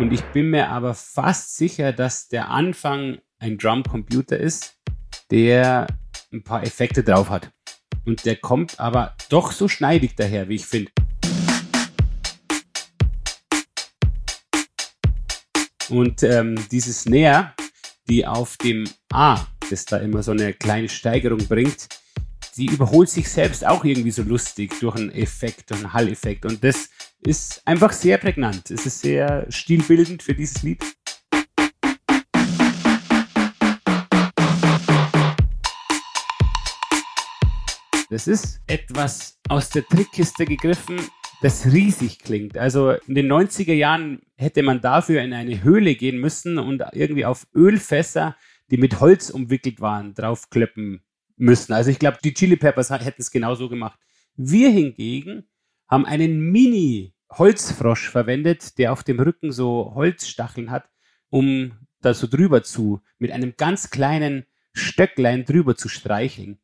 Und 0.00 0.14
ich 0.14 0.22
bin 0.32 0.48
mir 0.48 0.70
aber 0.70 0.94
fast 0.94 1.58
sicher, 1.58 1.92
dass 1.92 2.28
der 2.28 2.48
Anfang 2.48 3.18
ein 3.38 3.58
Drumcomputer 3.58 4.38
ist, 4.38 4.78
der 5.30 5.88
ein 6.32 6.42
paar 6.42 6.62
Effekte 6.62 7.04
drauf 7.04 7.28
hat. 7.28 7.50
Und 8.06 8.24
der 8.24 8.36
kommt 8.36 8.80
aber 8.80 9.14
doch 9.28 9.52
so 9.52 9.68
schneidig 9.68 10.16
daher, 10.16 10.48
wie 10.48 10.54
ich 10.54 10.64
finde. 10.64 10.90
Und 15.90 16.22
ähm, 16.22 16.54
diese 16.72 16.94
Snare, 16.94 17.52
die 18.08 18.26
auf 18.26 18.56
dem 18.56 18.88
A, 19.12 19.44
das 19.68 19.84
da 19.84 19.98
immer 19.98 20.22
so 20.22 20.30
eine 20.30 20.54
kleine 20.54 20.88
Steigerung 20.88 21.46
bringt, 21.46 21.88
die 22.60 22.66
überholt 22.66 23.08
sich 23.08 23.26
selbst 23.26 23.66
auch 23.66 23.86
irgendwie 23.86 24.10
so 24.10 24.22
lustig 24.22 24.78
durch 24.80 24.94
einen 24.94 25.10
Effekt, 25.12 25.72
einen 25.72 25.94
Hall-Effekt. 25.94 26.44
Und 26.44 26.62
das 26.62 26.90
ist 27.22 27.62
einfach 27.66 27.90
sehr 27.90 28.18
prägnant. 28.18 28.70
Es 28.70 28.84
ist 28.84 29.00
sehr 29.00 29.46
stilbildend 29.50 30.22
für 30.22 30.34
dieses 30.34 30.62
Lied. 30.62 30.84
Das 38.10 38.26
ist 38.26 38.60
etwas 38.66 39.38
aus 39.48 39.70
der 39.70 39.86
Trickkiste 39.86 40.44
gegriffen, 40.44 40.98
das 41.40 41.64
riesig 41.64 42.18
klingt. 42.18 42.58
Also 42.58 42.90
in 42.90 43.14
den 43.14 43.32
90er 43.32 43.72
Jahren 43.72 44.20
hätte 44.36 44.62
man 44.62 44.82
dafür 44.82 45.22
in 45.22 45.32
eine 45.32 45.62
Höhle 45.62 45.94
gehen 45.94 46.20
müssen 46.20 46.58
und 46.58 46.82
irgendwie 46.92 47.24
auf 47.24 47.46
Ölfässer, 47.54 48.36
die 48.70 48.76
mit 48.76 49.00
Holz 49.00 49.30
umwickelt 49.30 49.80
waren, 49.80 50.12
draufklippen 50.12 51.02
müssen. 51.40 51.72
Also 51.72 51.90
ich 51.90 51.98
glaube, 51.98 52.18
die 52.22 52.34
Chili 52.34 52.56
Peppers 52.56 52.90
hätten 52.90 53.22
es 53.22 53.30
genauso 53.30 53.68
gemacht. 53.68 53.98
Wir 54.36 54.70
hingegen 54.70 55.48
haben 55.88 56.06
einen 56.06 56.40
Mini-Holzfrosch 56.52 58.08
verwendet, 58.10 58.78
der 58.78 58.92
auf 58.92 59.02
dem 59.02 59.18
Rücken 59.18 59.50
so 59.50 59.92
Holzstacheln 59.94 60.70
hat, 60.70 60.88
um 61.30 61.72
da 62.00 62.14
so 62.14 62.26
drüber 62.26 62.62
zu, 62.62 63.02
mit 63.18 63.32
einem 63.32 63.54
ganz 63.56 63.90
kleinen 63.90 64.46
Stöcklein 64.72 65.44
drüber 65.44 65.76
zu 65.76 65.88
streicheln. 65.88 66.58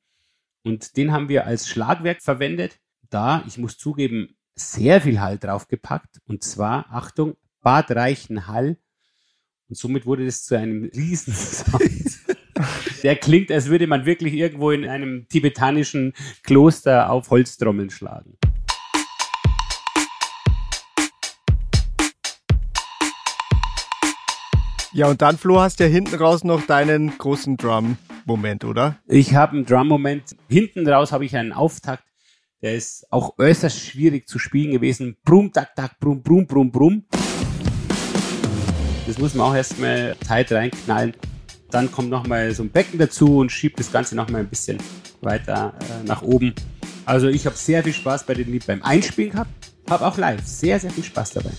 Und 0.63 0.97
den 0.97 1.13
haben 1.13 1.29
wir 1.29 1.47
als 1.47 1.69
Schlagwerk 1.69 2.23
verwendet. 2.23 2.81
Da, 3.11 3.45
ich 3.47 3.59
muss 3.59 3.79
zugeben, 3.79 4.37
sehr 4.55 5.01
viel 5.01 5.21
Hall 5.21 5.39
draufgepackt. 5.39 6.21
Und 6.27 6.43
zwar, 6.43 6.87
Achtung, 6.91 7.37
badreichen 7.61 8.47
Hall. 8.47 8.79
Und 9.69 9.77
somit 9.77 10.07
wurde 10.07 10.25
das 10.25 10.45
zu 10.45 10.57
einem 10.57 10.85
Riesensound. 10.85 11.83
Der 13.03 13.17
klingt, 13.17 13.51
als 13.53 13.67
würde 13.69 13.87
man 13.87 14.07
wirklich 14.07 14.35
irgendwo 14.35 14.71
in 14.71 14.89
einem 14.89 15.29
tibetanischen 15.29 16.13
Kloster 16.43 17.11
auf 17.11 17.31
Holztrommeln 17.31 17.91
schlagen. 17.91 18.37
Ja, 24.93 25.09
und 25.09 25.21
dann, 25.21 25.37
Flo, 25.37 25.61
hast 25.61 25.79
du 25.79 25.85
ja 25.85 25.91
hinten 25.91 26.15
raus 26.15 26.43
noch 26.43 26.67
deinen 26.67 27.19
großen 27.19 27.59
Drum-Moment, 27.59 28.65
oder? 28.65 28.97
Ich 29.07 29.35
habe 29.35 29.53
einen 29.53 29.67
Drum-Moment. 29.67 30.35
Hinten 30.49 30.89
raus 30.89 31.13
habe 31.13 31.27
ich 31.27 31.37
einen 31.37 31.53
Auftakt. 31.53 32.03
Der 32.63 32.75
ist 32.75 33.07
auch 33.11 33.39
äußerst 33.39 33.79
schwierig 33.79 34.27
zu 34.27 34.39
spielen 34.39 34.73
gewesen. 34.73 35.19
Brum, 35.23 35.53
tak, 35.53 35.75
tak, 35.77 36.01
brum, 36.01 36.23
brum, 36.23 36.47
brum, 36.47 36.71
brum. 36.71 37.05
Das 39.07 39.19
muss 39.19 39.35
man 39.35 39.49
auch 39.49 39.55
erstmal 39.55 40.17
tight 40.27 40.51
reinknallen. 40.51 41.13
Dann 41.71 41.91
kommt 41.91 42.11
nochmal 42.11 42.53
so 42.55 42.63
ein 42.63 42.71
Becken 42.71 42.99
dazu 42.99 43.39
und 43.39 43.51
schiebt 43.51 43.79
das 43.81 43.91
Ganze 43.91 44.15
nochmal 44.15 44.43
ein 44.43 44.49
bisschen 44.49 44.79
weiter 45.21 45.75
äh, 45.81 46.07
nach 46.07 46.23
oben. 46.23 46.55
Also 47.05 47.29
ich 47.29 47.47
habe 47.47 47.57
sehr 47.57 47.83
viel 47.83 47.93
Spaß 47.93 48.25
bei 48.25 48.35
dem 48.35 48.51
Lied 48.51 48.67
beim 48.67 48.83
Einspielen 48.83 49.33
gehabt, 49.33 49.51
habe 49.89 50.07
auch 50.07 50.17
live 50.17 50.45
sehr, 50.45 50.79
sehr 50.79 50.91
viel 50.91 51.05
Spaß 51.05 51.33
dabei. 51.33 51.51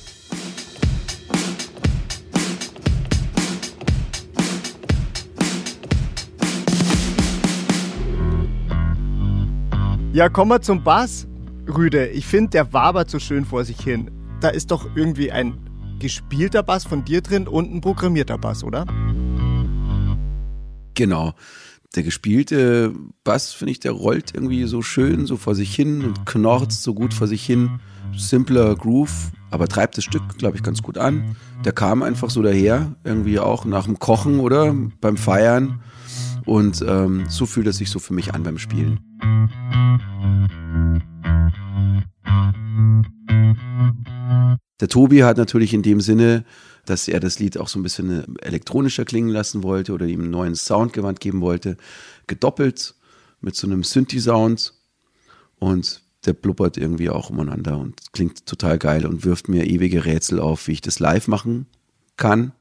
Ja, 10.13 10.29
kommen 10.29 10.49
wir 10.49 10.61
zum 10.61 10.83
Bass. 10.83 11.27
Rüde, 11.67 12.07
ich 12.07 12.25
finde, 12.25 12.49
der 12.51 12.73
wabert 12.73 13.09
so 13.09 13.19
schön 13.19 13.45
vor 13.45 13.63
sich 13.65 13.79
hin. 13.79 14.09
Da 14.41 14.49
ist 14.49 14.71
doch 14.71 14.87
irgendwie 14.95 15.31
ein 15.31 15.59
gespielter 15.99 16.63
Bass 16.63 16.85
von 16.85 17.05
dir 17.05 17.21
drin 17.21 17.47
und 17.47 17.71
ein 17.73 17.81
programmierter 17.81 18.37
Bass, 18.37 18.63
oder? 18.63 18.85
Genau. 20.97 21.35
Der 21.95 22.01
gespielte 22.01 22.91
Bass, 23.23 23.53
finde 23.53 23.71
ich, 23.71 23.79
der 23.79 23.91
rollt 23.91 24.33
irgendwie 24.33 24.65
so 24.65 24.81
schön 24.81 25.27
so 25.27 25.37
vor 25.37 25.53
sich 25.53 25.73
hin 25.73 26.03
und 26.03 26.25
knorzt 26.25 26.81
so 26.81 26.95
gut 26.95 27.13
vor 27.13 27.27
sich 27.27 27.45
hin. 27.45 27.79
Simpler 28.15 28.75
Groove, 28.75 29.31
aber 29.51 29.67
treibt 29.67 29.95
das 29.97 30.03
Stück, 30.03 30.37
glaube 30.39 30.57
ich, 30.57 30.63
ganz 30.63 30.81
gut 30.81 30.97
an. 30.97 31.35
Der 31.63 31.71
kam 31.71 32.01
einfach 32.01 32.31
so 32.31 32.41
daher, 32.41 32.95
irgendwie 33.03 33.37
auch 33.37 33.63
nach 33.63 33.85
dem 33.85 33.99
Kochen 33.99 34.39
oder 34.39 34.75
beim 34.99 35.17
Feiern. 35.17 35.81
Und 36.45 36.83
ähm, 36.85 37.25
so 37.29 37.45
fühlt 37.45 37.67
es 37.67 37.77
sich 37.77 37.91
so 37.91 37.99
für 37.99 38.13
mich 38.15 38.33
an 38.33 38.41
beim 38.41 38.57
Spielen. 38.57 38.99
Der 44.79 44.87
Tobi 44.87 45.23
hat 45.23 45.37
natürlich 45.37 45.75
in 45.75 45.83
dem 45.83 46.01
Sinne 46.01 46.43
dass 46.89 47.07
er 47.07 47.19
das 47.19 47.39
Lied 47.39 47.57
auch 47.57 47.67
so 47.67 47.79
ein 47.79 47.83
bisschen 47.83 48.09
äh, 48.09 48.25
elektronischer 48.41 49.05
klingen 49.05 49.29
lassen 49.29 49.63
wollte 49.63 49.93
oder 49.93 50.05
ihm 50.05 50.21
einen 50.21 50.31
neuen 50.31 50.55
Soundgewand 50.55 51.19
geben 51.19 51.41
wollte, 51.41 51.77
gedoppelt 52.27 52.95
mit 53.41 53.55
so 53.55 53.67
einem 53.67 53.83
Synthi-Sound 53.83 54.73
und 55.59 56.01
der 56.25 56.33
blubbert 56.33 56.77
irgendwie 56.77 57.09
auch 57.09 57.29
umeinander 57.29 57.77
und 57.77 58.11
klingt 58.11 58.45
total 58.45 58.77
geil 58.77 59.05
und 59.05 59.23
wirft 59.23 59.47
mir 59.47 59.67
ewige 59.67 60.05
Rätsel 60.05 60.39
auf, 60.39 60.67
wie 60.67 60.73
ich 60.73 60.81
das 60.81 60.99
live 60.99 61.27
machen 61.27 61.67
kann. 62.17 62.51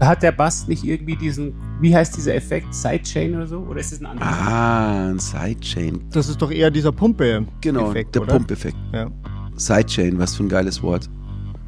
Hat 0.00 0.22
der 0.22 0.32
Bass 0.32 0.68
nicht 0.68 0.84
irgendwie 0.84 1.16
diesen, 1.16 1.54
wie 1.80 1.94
heißt 1.94 2.16
dieser 2.16 2.34
Effekt, 2.34 2.74
Sidechain 2.74 3.34
oder 3.34 3.46
so? 3.46 3.60
Oder 3.60 3.80
ist 3.80 3.92
es 3.92 4.00
ein 4.00 4.06
anderer? 4.06 4.28
Ah, 4.28 5.08
ein 5.08 5.18
Sidechain. 5.18 6.04
Das 6.10 6.28
ist 6.28 6.42
doch 6.42 6.50
eher 6.50 6.70
dieser 6.70 6.92
Pumpe. 6.92 7.46
Genau, 7.62 7.90
Effekt, 7.90 8.14
der? 8.14 8.20
Pumpeffekt. 8.20 8.76
Ja. 8.92 9.10
Sidechain, 9.56 10.18
was 10.18 10.34
für 10.36 10.44
ein 10.44 10.50
geiles 10.50 10.82
Wort. 10.82 11.08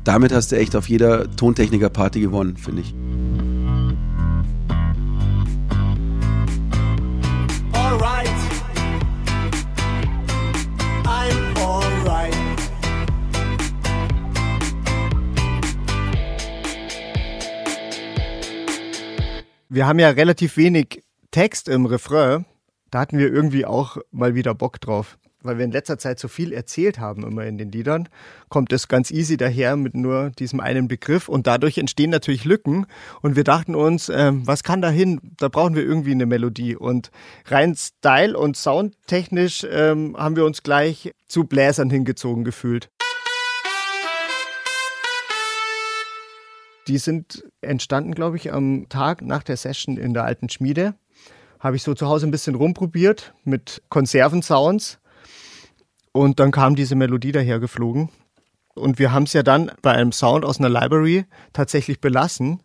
Damit 0.04 0.32
hast 0.32 0.52
du 0.52 0.56
echt 0.56 0.76
auf 0.76 0.88
jeder 0.88 1.30
Tontechniker-Party 1.37 2.20
gewonnen, 2.20 2.56
finde 2.56 2.82
ich. 2.82 2.94
Wir 19.78 19.87
haben 19.87 20.00
ja 20.00 20.11
relativ 20.11 20.56
wenig 20.56 21.04
Text 21.30 21.68
im 21.68 21.87
Refrain. 21.87 22.47
Da 22.90 22.99
hatten 22.99 23.16
wir 23.16 23.32
irgendwie 23.32 23.64
auch 23.64 23.99
mal 24.11 24.35
wieder 24.35 24.52
Bock 24.52 24.80
drauf. 24.80 25.18
Weil 25.40 25.58
wir 25.58 25.64
in 25.64 25.70
letzter 25.70 25.99
Zeit 25.99 26.18
so 26.18 26.26
viel 26.26 26.52
erzählt 26.52 26.99
haben, 26.99 27.25
immer 27.25 27.44
in 27.44 27.58
den 27.58 27.70
Liedern, 27.70 28.08
kommt 28.49 28.73
es 28.73 28.88
ganz 28.88 29.12
easy 29.12 29.37
daher 29.37 29.76
mit 29.76 29.94
nur 29.94 30.30
diesem 30.30 30.58
einen 30.58 30.88
Begriff 30.88 31.28
und 31.28 31.47
dadurch 31.47 31.78
entstehen 31.78 32.11
natürlich 32.11 32.44
Lücken. 32.44 32.87
Und 33.23 33.37
wir 33.37 33.44
dachten 33.44 33.76
uns, 33.76 34.08
ähm, 34.08 34.44
was 34.44 34.64
kann 34.64 34.82
da 34.82 34.90
hin? 34.90 35.20
Da 35.38 35.47
brauchen 35.47 35.76
wir 35.76 35.85
irgendwie 35.85 36.11
eine 36.11 36.26
Melodie. 36.26 36.75
Und 36.75 37.12
rein 37.47 37.76
Style- 37.76 38.37
und 38.37 38.56
Soundtechnisch 38.56 39.64
ähm, 39.70 40.16
haben 40.18 40.35
wir 40.35 40.44
uns 40.44 40.64
gleich 40.64 41.12
zu 41.28 41.44
Bläsern 41.44 41.88
hingezogen 41.88 42.42
gefühlt. 42.42 42.90
Die 46.88 46.99
sind 46.99 47.45
entstanden, 47.61 48.14
glaube 48.14 48.38
ich, 48.38 48.52
am 48.52 48.88
Tag 48.88 49.21
nach 49.21 49.42
der 49.42 49.59
Session 49.59 49.99
in 49.99 50.14
der 50.14 50.25
alten 50.25 50.49
Schmiede. 50.49 50.95
Habe 51.61 51.76
ich 51.76 51.83
so 51.83 51.92
zu 51.92 52.09
Hause 52.09 52.26
ein 52.26 52.30
bisschen 52.30 52.54
rumprobiert 52.54 53.35
mit 53.45 53.83
Konservensounds. 53.90 54.99
Und 56.12 56.40
dann 56.40 56.50
kam 56.50 56.76
diese 56.76 56.95
Melodie 56.95 57.33
dahergeflogen. 57.33 58.09
Und 58.75 58.99
wir 58.99 59.12
haben 59.12 59.25
es 59.25 59.35
ja 59.35 59.42
dann 59.42 59.71
bei 59.83 59.92
einem 59.92 60.12
Sound 60.12 60.47
aus 60.47 60.59
einer 60.59 60.71
Library 60.71 61.26
tatsächlich 61.52 62.00
belassen. 62.00 62.62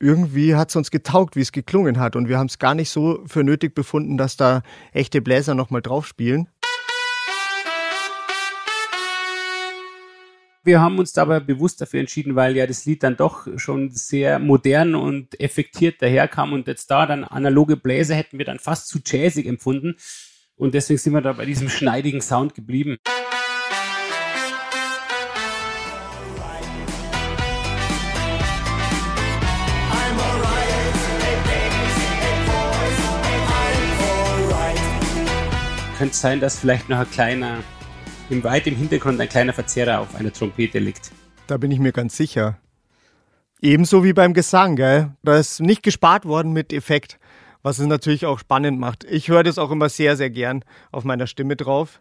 Irgendwie 0.00 0.54
hat 0.54 0.70
es 0.70 0.76
uns 0.76 0.90
getaugt, 0.90 1.36
wie 1.36 1.40
es 1.40 1.52
geklungen 1.52 1.98
hat. 1.98 2.16
Und 2.16 2.28
wir 2.28 2.38
haben 2.38 2.46
es 2.46 2.58
gar 2.58 2.74
nicht 2.74 2.88
so 2.88 3.22
für 3.26 3.44
nötig 3.44 3.74
befunden, 3.74 4.16
dass 4.16 4.38
da 4.38 4.62
echte 4.92 5.20
Bläser 5.20 5.54
nochmal 5.54 5.82
drauf 5.82 6.06
spielen. 6.06 6.48
Wir 10.66 10.80
haben 10.80 10.98
uns 10.98 11.12
dabei 11.12 11.40
bewusst 11.40 11.82
dafür 11.82 12.00
entschieden, 12.00 12.36
weil 12.36 12.56
ja 12.56 12.66
das 12.66 12.86
Lied 12.86 13.02
dann 13.02 13.18
doch 13.18 13.46
schon 13.58 13.90
sehr 13.90 14.38
modern 14.38 14.94
und 14.94 15.38
effektiert 15.38 16.00
daherkam 16.00 16.54
und 16.54 16.66
jetzt 16.68 16.90
da 16.90 17.04
dann 17.04 17.22
analoge 17.22 17.76
Bläser 17.76 18.14
hätten 18.14 18.38
wir 18.38 18.46
dann 18.46 18.58
fast 18.58 18.88
zu 18.88 18.98
jazzig 19.04 19.44
empfunden. 19.44 19.96
Und 20.56 20.72
deswegen 20.72 20.96
sind 20.96 21.12
wir 21.12 21.20
da 21.20 21.34
bei 21.34 21.44
diesem 21.44 21.68
schneidigen 21.68 22.22
Sound 22.22 22.54
geblieben. 22.54 22.96
Könnte 35.98 36.16
sein, 36.16 36.40
dass 36.40 36.58
vielleicht 36.58 36.88
noch 36.88 37.00
ein 37.00 37.10
kleiner, 37.10 37.58
im 38.30 38.44
weit 38.44 38.66
im 38.66 38.76
Hintergrund 38.76 39.20
ein 39.20 39.28
kleiner 39.28 39.52
Verzerrer 39.52 40.00
auf 40.00 40.14
einer 40.14 40.32
Trompete 40.32 40.78
liegt. 40.78 41.12
Da 41.46 41.56
bin 41.56 41.70
ich 41.70 41.78
mir 41.78 41.92
ganz 41.92 42.16
sicher. 42.16 42.58
Ebenso 43.60 44.04
wie 44.04 44.12
beim 44.12 44.34
Gesang, 44.34 44.76
gell? 44.76 45.12
Da 45.22 45.38
ist 45.38 45.60
nicht 45.60 45.82
gespart 45.82 46.24
worden 46.24 46.52
mit 46.52 46.72
Effekt, 46.72 47.18
was 47.62 47.78
es 47.78 47.86
natürlich 47.86 48.26
auch 48.26 48.38
spannend 48.38 48.78
macht. 48.78 49.04
Ich 49.04 49.28
höre 49.28 49.42
das 49.42 49.58
auch 49.58 49.70
immer 49.70 49.88
sehr, 49.88 50.16
sehr 50.16 50.30
gern 50.30 50.64
auf 50.92 51.04
meiner 51.04 51.26
Stimme 51.26 51.56
drauf. 51.56 52.00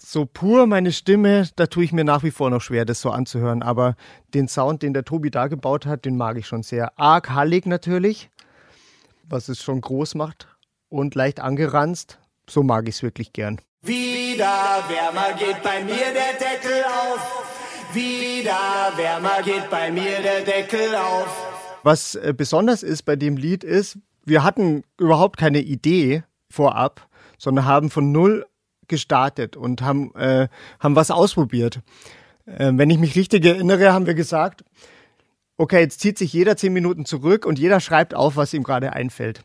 So 0.00 0.26
pur 0.26 0.66
meine 0.66 0.92
Stimme, 0.92 1.48
da 1.56 1.66
tue 1.66 1.84
ich 1.84 1.92
mir 1.92 2.04
nach 2.04 2.22
wie 2.22 2.30
vor 2.30 2.50
noch 2.50 2.62
schwer, 2.62 2.84
das 2.84 3.00
so 3.00 3.10
anzuhören. 3.10 3.62
Aber 3.62 3.96
den 4.34 4.48
Sound, 4.48 4.82
den 4.82 4.92
der 4.92 5.04
Tobi 5.04 5.30
da 5.30 5.48
gebaut 5.48 5.86
hat, 5.86 6.04
den 6.04 6.16
mag 6.16 6.36
ich 6.36 6.46
schon 6.46 6.62
sehr. 6.62 6.98
Arg 6.98 7.30
hallig 7.30 7.66
natürlich, 7.66 8.30
was 9.24 9.48
es 9.48 9.62
schon 9.62 9.80
groß 9.80 10.14
macht 10.14 10.48
und 10.88 11.14
leicht 11.14 11.40
angeranzt. 11.40 12.18
So 12.48 12.62
mag 12.62 12.88
ich 12.88 12.96
es 12.96 13.02
wirklich 13.02 13.32
gern. 13.32 13.60
Wieder 13.82 14.82
wärmer 14.88 15.34
geht 15.38 15.62
bei 15.62 15.84
mir 15.84 16.12
der 16.12 16.32
Deckel 16.32 16.82
auf. 16.84 17.46
Wieder 17.94 18.92
wärmer 18.96 19.40
geht 19.44 19.70
bei 19.70 19.92
mir 19.92 20.20
der 20.20 20.40
Deckel 20.40 20.96
auf. 20.96 21.80
Was 21.84 22.16
äh, 22.16 22.34
besonders 22.36 22.82
ist 22.82 23.04
bei 23.04 23.14
dem 23.14 23.36
Lied 23.36 23.62
ist, 23.62 23.98
wir 24.24 24.42
hatten 24.42 24.82
überhaupt 24.98 25.36
keine 25.36 25.60
Idee 25.60 26.24
vorab, 26.50 27.08
sondern 27.38 27.66
haben 27.66 27.88
von 27.88 28.10
null 28.10 28.46
gestartet 28.88 29.56
und 29.56 29.80
haben, 29.80 30.12
äh, 30.16 30.48
haben 30.80 30.96
was 30.96 31.12
ausprobiert. 31.12 31.80
Äh, 32.46 32.72
wenn 32.74 32.90
ich 32.90 32.98
mich 32.98 33.14
richtig 33.14 33.44
erinnere, 33.44 33.92
haben 33.92 34.06
wir 34.06 34.14
gesagt, 34.14 34.64
okay, 35.56 35.80
jetzt 35.80 36.00
zieht 36.00 36.18
sich 36.18 36.32
jeder 36.32 36.56
zehn 36.56 36.72
Minuten 36.72 37.04
zurück 37.04 37.46
und 37.46 37.60
jeder 37.60 37.78
schreibt 37.78 38.12
auf, 38.12 38.34
was 38.34 38.52
ihm 38.54 38.64
gerade 38.64 38.92
einfällt. 38.92 39.44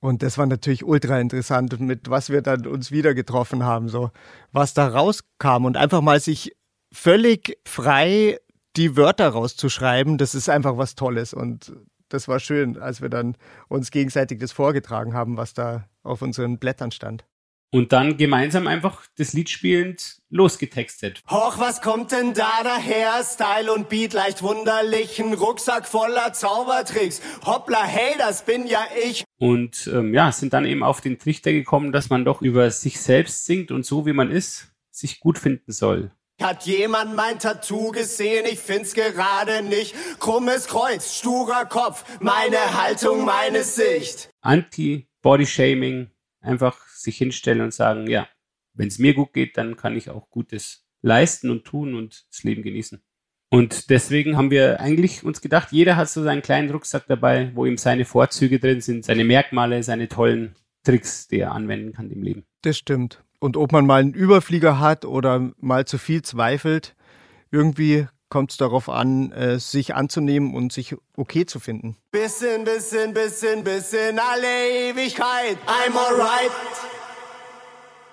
Und 0.00 0.22
das 0.22 0.38
war 0.38 0.46
natürlich 0.46 0.84
ultra 0.84 1.18
interessant, 1.20 1.80
mit 1.80 2.10
was 2.10 2.30
wir 2.30 2.42
dann 2.42 2.66
uns 2.66 2.90
wieder 2.90 3.14
getroffen 3.14 3.64
haben, 3.64 3.88
so 3.88 4.10
was 4.52 4.74
da 4.74 4.88
rauskam 4.88 5.64
und 5.64 5.76
einfach 5.76 6.00
mal 6.00 6.20
sich 6.20 6.54
völlig 6.92 7.58
frei 7.66 8.38
die 8.76 8.96
Wörter 8.96 9.28
rauszuschreiben, 9.28 10.18
das 10.18 10.34
ist 10.34 10.50
einfach 10.50 10.76
was 10.76 10.94
Tolles 10.94 11.32
und 11.32 11.72
das 12.08 12.28
war 12.28 12.40
schön, 12.40 12.78
als 12.78 13.00
wir 13.00 13.08
dann 13.08 13.36
uns 13.68 13.90
gegenseitig 13.90 14.38
das 14.38 14.52
vorgetragen 14.52 15.14
haben, 15.14 15.36
was 15.36 15.54
da 15.54 15.88
auf 16.02 16.22
unseren 16.22 16.58
Blättern 16.58 16.92
stand. 16.92 17.24
Und 17.72 17.92
dann 17.92 18.16
gemeinsam 18.16 18.66
einfach 18.68 19.02
das 19.18 19.32
Lied 19.32 19.50
spielend 19.50 20.18
losgetextet. 20.30 21.20
Hoch, 21.28 21.58
was 21.58 21.82
kommt 21.82 22.12
denn 22.12 22.32
da 22.32 22.62
daher? 22.62 23.22
Style 23.24 23.72
und 23.72 23.88
Beat 23.88 24.12
leicht 24.12 24.42
wunderlich. 24.42 25.18
Ein 25.20 25.34
Rucksack 25.34 25.86
voller 25.86 26.32
Zaubertricks. 26.32 27.20
Hoppla, 27.44 27.84
hey, 27.84 28.14
das 28.18 28.44
bin 28.44 28.66
ja 28.66 28.86
ich. 29.04 29.24
Und 29.38 29.90
ähm, 29.92 30.14
ja, 30.14 30.30
sind 30.32 30.52
dann 30.52 30.64
eben 30.64 30.82
auf 30.82 31.00
den 31.00 31.18
Trichter 31.18 31.52
gekommen, 31.52 31.92
dass 31.92 32.08
man 32.08 32.24
doch 32.24 32.40
über 32.40 32.70
sich 32.70 33.00
selbst 33.00 33.44
singt 33.46 33.70
und 33.70 33.84
so 33.84 34.06
wie 34.06 34.12
man 34.12 34.30
ist, 34.30 34.68
sich 34.90 35.20
gut 35.20 35.38
finden 35.38 35.72
soll. 35.72 36.12
Hat 36.40 36.64
jemand 36.66 37.16
mein 37.16 37.38
Tattoo 37.38 37.92
gesehen? 37.92 38.44
Ich 38.46 38.58
find's 38.58 38.92
gerade 38.92 39.62
nicht. 39.62 39.94
Krummes 40.18 40.66
Kreuz, 40.66 41.14
sturer 41.14 41.64
Kopf, 41.64 42.04
meine 42.20 42.80
Haltung, 42.80 43.24
meine 43.24 43.64
Sicht. 43.64 44.28
Anti-Body-Shaming, 44.42 46.10
einfach 46.40 46.85
sich 47.06 47.16
hinstellen 47.16 47.62
und 47.62 47.72
sagen, 47.72 48.06
ja, 48.08 48.28
wenn 48.74 48.88
es 48.88 48.98
mir 48.98 49.14
gut 49.14 49.32
geht, 49.32 49.56
dann 49.56 49.76
kann 49.76 49.96
ich 49.96 50.10
auch 50.10 50.28
Gutes 50.30 50.86
leisten 51.02 51.50
und 51.50 51.64
tun 51.64 51.94
und 51.94 52.26
das 52.30 52.42
Leben 52.44 52.62
genießen. 52.62 53.02
Und 53.48 53.90
deswegen 53.90 54.36
haben 54.36 54.50
wir 54.50 54.80
eigentlich 54.80 55.24
uns 55.24 55.40
gedacht, 55.40 55.68
jeder 55.70 55.96
hat 55.96 56.10
so 56.10 56.22
seinen 56.22 56.42
kleinen 56.42 56.70
Rucksack 56.70 57.06
dabei, 57.06 57.52
wo 57.54 57.64
ihm 57.64 57.78
seine 57.78 58.04
Vorzüge 58.04 58.58
drin 58.58 58.80
sind, 58.80 59.04
seine 59.04 59.24
Merkmale, 59.24 59.82
seine 59.82 60.08
tollen 60.08 60.56
Tricks, 60.84 61.28
die 61.28 61.38
er 61.38 61.52
anwenden 61.52 61.92
kann 61.92 62.10
im 62.10 62.22
Leben. 62.22 62.44
Das 62.62 62.76
stimmt. 62.76 63.22
Und 63.38 63.56
ob 63.56 63.72
man 63.72 63.86
mal 63.86 64.00
einen 64.00 64.14
Überflieger 64.14 64.80
hat 64.80 65.04
oder 65.04 65.52
mal 65.58 65.84
zu 65.84 65.98
viel 65.98 66.22
zweifelt, 66.22 66.96
irgendwie 67.52 68.06
kommt 68.28 68.50
es 68.50 68.56
darauf 68.56 68.88
an, 68.88 69.30
äh, 69.32 69.60
sich 69.60 69.94
anzunehmen 69.94 70.54
und 70.54 70.72
sich 70.72 70.96
okay 71.16 71.46
zu 71.46 71.60
finden. 71.60 71.96
Bisschen, 72.10 72.64
bisschen, 72.64 73.14
bisschen, 73.14 73.62
bisschen 73.62 74.18
alle 74.18 74.90
Ewigkeit. 74.90 75.56
I'm 75.66 75.96
alright. 75.96 76.50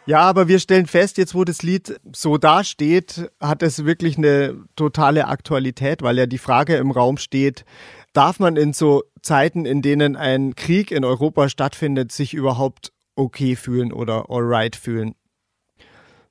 Ja, 0.06 0.20
aber 0.20 0.50
wir 0.50 0.60
stellen 0.60 0.86
fest, 0.86 1.18
jetzt 1.18 1.34
wo 1.34 1.46
das 1.46 1.64
Lied 1.64 2.00
so 2.14 2.38
dasteht, 2.38 3.32
hat 3.40 3.64
es 3.64 3.86
wirklich 3.86 4.18
eine 4.18 4.62
totale 4.76 5.28
Aktualität, 5.28 6.02
weil 6.02 6.18
ja 6.18 6.26
die 6.26 6.38
Frage 6.38 6.76
im 6.76 6.92
Raum 6.92 7.18
steht, 7.18 7.64
darf 8.12 8.38
man 8.40 8.58
in 8.58 8.74
so 8.74 9.04
Zeiten, 9.22 9.66
in 9.66 9.82
denen 9.82 10.18
ein 10.18 10.56
Krieg 10.56 10.92
in 10.92 11.06
Europa 11.06 11.48
stattfindet, 11.48 12.12
sich 12.12 12.34
überhaupt 12.34 12.92
okay 13.16 13.56
fühlen 13.56 13.94
oder 13.94 14.30
alright 14.30 14.76
fühlen? 14.76 15.16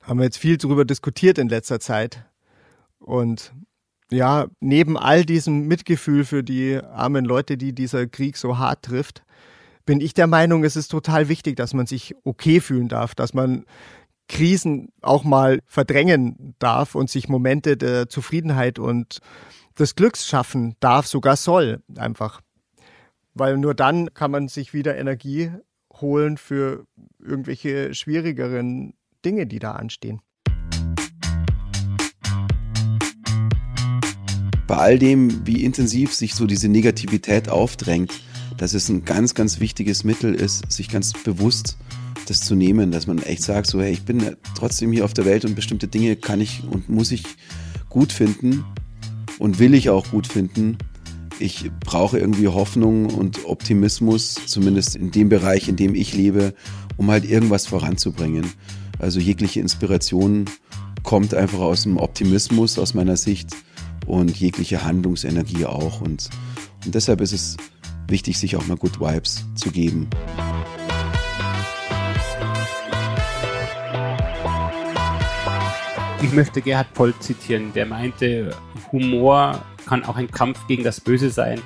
Haben 0.02 0.18
wir 0.18 0.24
jetzt 0.24 0.38
viel 0.38 0.58
darüber 0.58 0.84
diskutiert 0.84 1.38
in 1.38 1.48
letzter 1.48 1.80
Zeit. 1.80 2.26
Und 2.98 3.54
ja, 4.10 4.48
neben 4.60 4.98
all 4.98 5.24
diesem 5.24 5.66
Mitgefühl 5.66 6.26
für 6.26 6.42
die 6.42 6.76
armen 6.76 7.24
Leute, 7.24 7.56
die 7.56 7.72
dieser 7.72 8.06
Krieg 8.06 8.36
so 8.36 8.58
hart 8.58 8.82
trifft, 8.82 9.22
bin 9.84 10.00
ich 10.00 10.14
der 10.14 10.26
Meinung, 10.26 10.64
es 10.64 10.76
ist 10.76 10.88
total 10.88 11.28
wichtig, 11.28 11.56
dass 11.56 11.74
man 11.74 11.86
sich 11.86 12.14
okay 12.24 12.60
fühlen 12.60 12.88
darf, 12.88 13.14
dass 13.14 13.34
man 13.34 13.64
Krisen 14.28 14.88
auch 15.02 15.24
mal 15.24 15.60
verdrängen 15.66 16.54
darf 16.58 16.94
und 16.94 17.10
sich 17.10 17.28
Momente 17.28 17.76
der 17.76 18.08
Zufriedenheit 18.08 18.78
und 18.78 19.18
des 19.78 19.94
Glücks 19.94 20.26
schaffen 20.26 20.76
darf, 20.80 21.06
sogar 21.06 21.36
soll, 21.36 21.82
einfach. 21.96 22.40
Weil 23.34 23.58
nur 23.58 23.74
dann 23.74 24.14
kann 24.14 24.30
man 24.30 24.48
sich 24.48 24.74
wieder 24.74 24.96
Energie 24.96 25.50
holen 26.00 26.36
für 26.36 26.86
irgendwelche 27.18 27.94
schwierigeren 27.94 28.94
Dinge, 29.24 29.46
die 29.46 29.58
da 29.58 29.72
anstehen. 29.72 30.20
bei 34.72 34.78
all 34.78 34.98
dem, 34.98 35.46
wie 35.46 35.64
intensiv 35.64 36.14
sich 36.14 36.34
so 36.34 36.46
diese 36.46 36.66
Negativität 36.66 37.50
aufdrängt, 37.50 38.22
dass 38.56 38.74
es 38.74 38.88
ein 38.88 39.04
ganz, 39.04 39.34
ganz 39.34 39.60
wichtiges 39.60 40.04
Mittel 40.04 40.34
ist, 40.34 40.70
sich 40.70 40.88
ganz 40.88 41.12
bewusst 41.24 41.76
das 42.26 42.40
zu 42.40 42.54
nehmen, 42.54 42.90
dass 42.90 43.06
man 43.06 43.18
echt 43.18 43.42
sagt, 43.42 43.66
so, 43.66 43.80
hey, 43.80 43.92
ich 43.92 44.02
bin 44.02 44.36
trotzdem 44.56 44.92
hier 44.92 45.04
auf 45.04 45.14
der 45.14 45.24
Welt 45.24 45.44
und 45.44 45.54
bestimmte 45.54 45.88
Dinge 45.88 46.16
kann 46.16 46.40
ich 46.40 46.62
und 46.70 46.88
muss 46.88 47.10
ich 47.10 47.24
gut 47.88 48.12
finden 48.12 48.64
und 49.38 49.58
will 49.58 49.74
ich 49.74 49.90
auch 49.90 50.10
gut 50.10 50.26
finden. 50.26 50.78
Ich 51.38 51.70
brauche 51.80 52.18
irgendwie 52.18 52.48
Hoffnung 52.48 53.06
und 53.06 53.44
Optimismus, 53.44 54.36
zumindest 54.46 54.94
in 54.94 55.10
dem 55.10 55.28
Bereich, 55.28 55.68
in 55.68 55.76
dem 55.76 55.94
ich 55.94 56.14
lebe, 56.14 56.54
um 56.96 57.10
halt 57.10 57.28
irgendwas 57.28 57.66
voranzubringen. 57.66 58.46
Also 58.98 59.18
jegliche 59.18 59.60
Inspiration 59.60 60.44
kommt 61.02 61.34
einfach 61.34 61.58
aus 61.58 61.82
dem 61.82 61.96
Optimismus 61.96 62.78
aus 62.78 62.94
meiner 62.94 63.16
Sicht 63.16 63.50
und 64.06 64.36
jegliche 64.36 64.84
Handlungsenergie 64.84 65.66
auch. 65.66 66.00
Und, 66.00 66.30
und 66.84 66.94
deshalb 66.94 67.20
ist 67.20 67.32
es 67.32 67.56
wichtig, 68.12 68.38
sich 68.38 68.54
auch 68.54 68.64
mal 68.68 68.76
Good 68.76 69.00
Vibes 69.00 69.44
zu 69.56 69.72
geben. 69.72 70.08
Ich 76.22 76.32
möchte 76.32 76.62
Gerhard 76.62 76.94
Polt 76.94 77.20
zitieren, 77.20 77.72
der 77.72 77.86
meinte, 77.86 78.54
Humor 78.92 79.60
kann 79.86 80.04
auch 80.04 80.16
ein 80.16 80.30
Kampf 80.30 80.64
gegen 80.68 80.84
das 80.84 81.00
Böse 81.00 81.30
sein. 81.30 81.60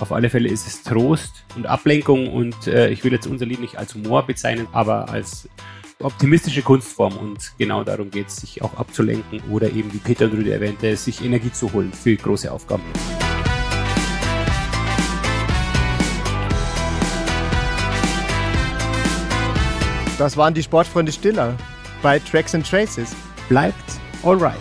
Auf 0.00 0.12
alle 0.12 0.28
Fälle 0.28 0.50
ist 0.50 0.66
es 0.66 0.82
Trost 0.82 1.44
und 1.56 1.66
Ablenkung 1.66 2.28
und 2.28 2.66
äh, 2.66 2.90
ich 2.90 3.02
will 3.04 3.12
jetzt 3.12 3.26
unser 3.26 3.46
Lied 3.46 3.60
nicht 3.60 3.78
als 3.78 3.94
Humor 3.94 4.26
bezeichnen, 4.26 4.66
aber 4.72 5.08
als 5.08 5.48
optimistische 6.00 6.62
Kunstform 6.62 7.16
und 7.16 7.52
genau 7.58 7.84
darum 7.84 8.10
geht 8.10 8.28
es, 8.28 8.36
sich 8.36 8.62
auch 8.62 8.74
abzulenken 8.76 9.40
oder 9.50 9.70
eben, 9.70 9.92
wie 9.92 9.98
Peter 9.98 10.26
und 10.26 10.32
Rüde 10.32 10.52
erwähnte, 10.52 10.96
sich 10.96 11.24
Energie 11.24 11.52
zu 11.52 11.72
holen 11.72 11.92
für 11.92 12.16
große 12.16 12.50
Aufgaben. 12.50 12.82
Das 20.18 20.36
waren 20.36 20.54
die 20.54 20.62
Sportfreunde 20.62 21.12
Stiller 21.12 21.56
bei 22.02 22.18
Tracks 22.18 22.54
and 22.54 22.68
Traces. 22.68 23.14
Bleibt 23.48 23.74
alright. 24.22 24.56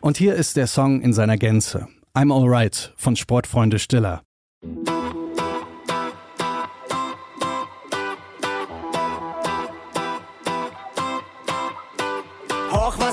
Und 0.00 0.16
hier 0.16 0.34
ist 0.34 0.56
der 0.56 0.66
Song 0.66 1.00
in 1.00 1.12
seiner 1.12 1.38
Gänze. 1.38 1.86
I'm 2.14 2.34
Alright 2.34 2.92
von 2.96 3.14
Sportfreunde 3.14 3.78
Stiller. 3.78 4.22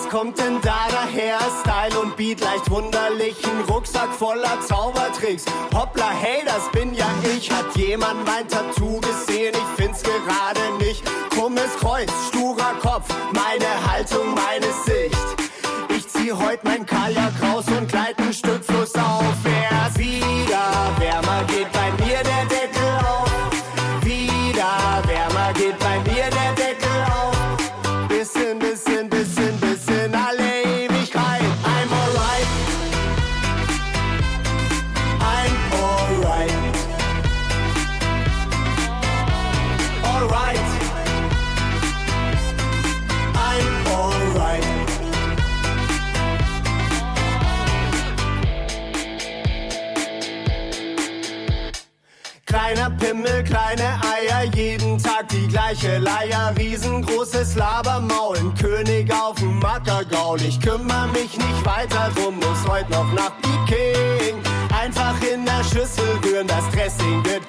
Kommt 0.10 0.40
denn 0.40 0.60
da 0.62 0.88
daher? 0.90 1.40
Style 1.62 2.00
und 2.02 2.16
Beat 2.18 2.42
leicht 2.42 2.70
wunderlich. 2.70 3.36
Ein 3.46 3.62
Rucksack 3.70 4.12
voller 4.12 4.60
Zaubertricks. 4.62 5.46
Hoppla, 5.74 6.10
hey, 6.10 6.44
das 6.46 6.70
bin 6.72 6.94
ja 6.94 7.08
ich. 7.36 7.52
Hat 7.52 7.76
jemand 7.76 8.26
mein 8.26 8.48
Tattoo 8.48 9.00
gesehen? 9.00 9.54
Ich 9.54 9.84
find's 9.84 10.02
gerade 10.04 10.60
nicht. 10.80 11.04
Krummes 11.30 11.76
Kreuz, 11.80 12.12
sturer 12.28 12.74
Kopf. 12.82 13.08
Meine 13.34 13.92
Haltung, 13.92 14.34
meine 14.34 14.72
Sicht. 14.86 15.18
Ich 15.96 16.08
zieh 16.08 16.34
heut 16.34 16.64
mein 16.64 16.86
Kajak 16.86 17.34
raus 17.42 17.66
und 17.68 17.88
gleit 17.88 18.18
ein 18.20 18.34
Stück 18.34 18.64
flussaufwärts. 18.64 19.98
Wieder 19.98 20.96
wärmer 20.98 21.44
Leier. 55.70 56.52
Riesengroßes 56.58 57.56
Labermaul, 57.56 58.38
König 58.60 59.14
auf 59.14 59.36
dem 59.36 59.60
Mackergaul. 59.60 60.42
Ich 60.42 60.60
kümmere 60.60 61.08
mich 61.10 61.38
nicht 61.38 61.64
weiter 61.64 62.10
drum, 62.16 62.38
muss 62.38 62.68
heute 62.68 62.92
noch 62.92 63.14
nach 63.14 63.32
Peking. 63.40 64.42
Einfach 64.76 65.16
in 65.22 65.46
der 65.46 65.64
Schüssel 65.64 66.10
rühren, 66.24 66.48
das 66.48 66.68
Dressing 66.72 67.24
wird 67.24 67.48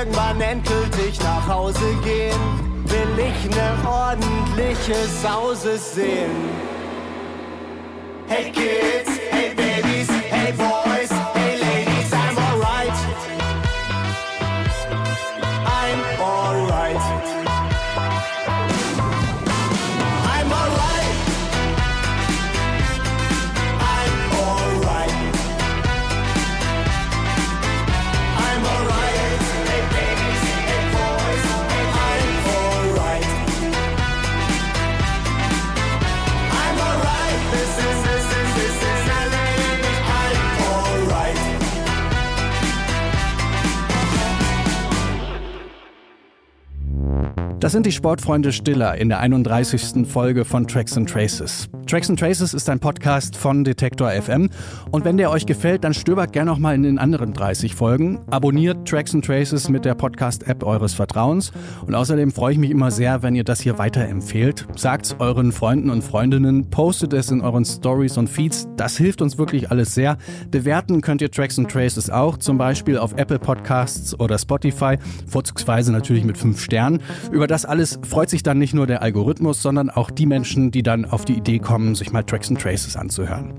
irgendwann 0.00 0.40
endgültig 0.40 1.20
nach 1.20 1.46
Hause 1.46 1.94
gehen, 2.02 2.40
will 2.86 3.18
ich 3.18 3.50
ne 3.54 3.76
ordentliche 3.86 4.94
Sause 5.22 5.76
sehen. 5.76 6.30
Hey 8.26 8.50
Kids, 8.50 9.10
hey 9.30 9.54
Babies, 9.54 10.08
hey 10.30 10.52
Boys, 10.52 10.79
Das 47.70 47.74
sind 47.74 47.86
die 47.86 47.92
Sportfreunde 47.92 48.50
Stiller 48.50 48.96
in 48.96 49.08
der 49.10 49.20
31. 49.20 50.04
Folge 50.04 50.44
von 50.44 50.66
Tracks 50.66 50.96
and 50.96 51.08
Traces. 51.08 51.68
Tracks 51.90 52.08
and 52.08 52.20
Traces 52.20 52.54
ist 52.54 52.70
ein 52.70 52.78
Podcast 52.78 53.36
von 53.36 53.64
Detektor 53.64 54.12
FM 54.12 54.48
und 54.92 55.04
wenn 55.04 55.16
der 55.16 55.28
euch 55.28 55.44
gefällt, 55.44 55.82
dann 55.82 55.92
stöbert 55.92 56.32
gerne 56.32 56.52
noch 56.52 56.60
mal 56.60 56.72
in 56.72 56.84
den 56.84 57.00
anderen 57.00 57.32
30 57.32 57.74
Folgen. 57.74 58.20
Abonniert 58.30 58.86
Tracks 58.86 59.12
and 59.12 59.24
Traces 59.24 59.68
mit 59.68 59.84
der 59.84 59.96
Podcast-App 59.96 60.62
eures 60.62 60.94
Vertrauens 60.94 61.50
und 61.84 61.96
außerdem 61.96 62.30
freue 62.30 62.52
ich 62.52 62.58
mich 62.60 62.70
immer 62.70 62.92
sehr, 62.92 63.24
wenn 63.24 63.34
ihr 63.34 63.42
das 63.42 63.60
hier 63.60 63.78
weiterempfehlt. 63.78 64.68
Sagt's 64.76 65.16
euren 65.18 65.50
Freunden 65.50 65.90
und 65.90 66.04
Freundinnen, 66.04 66.70
postet 66.70 67.12
es 67.12 67.32
in 67.32 67.40
euren 67.40 67.64
Stories 67.64 68.16
und 68.18 68.30
Feeds. 68.30 68.68
Das 68.76 68.96
hilft 68.96 69.20
uns 69.20 69.36
wirklich 69.36 69.72
alles 69.72 69.92
sehr. 69.92 70.16
Bewerten 70.52 71.00
könnt 71.00 71.22
ihr 71.22 71.32
Tracks 71.32 71.58
and 71.58 71.68
Traces 71.68 72.08
auch, 72.08 72.38
zum 72.38 72.56
Beispiel 72.56 72.98
auf 72.98 73.14
Apple 73.16 73.40
Podcasts 73.40 74.18
oder 74.20 74.38
Spotify, 74.38 74.96
vorzugsweise 75.26 75.90
natürlich 75.90 76.22
mit 76.22 76.38
5 76.38 76.60
Sternen. 76.60 77.02
Über 77.32 77.48
das 77.48 77.64
alles 77.64 77.98
freut 78.08 78.30
sich 78.30 78.44
dann 78.44 78.58
nicht 78.58 78.74
nur 78.74 78.86
der 78.86 79.02
Algorithmus, 79.02 79.60
sondern 79.60 79.90
auch 79.90 80.12
die 80.12 80.26
Menschen, 80.26 80.70
die 80.70 80.84
dann 80.84 81.04
auf 81.04 81.24
die 81.24 81.34
Idee 81.34 81.58
kommen, 81.58 81.79
sich 81.94 82.12
mal 82.12 82.22
Tracks 82.22 82.50
and 82.50 82.60
Traces 82.60 82.96
anzuhören. 82.96 83.54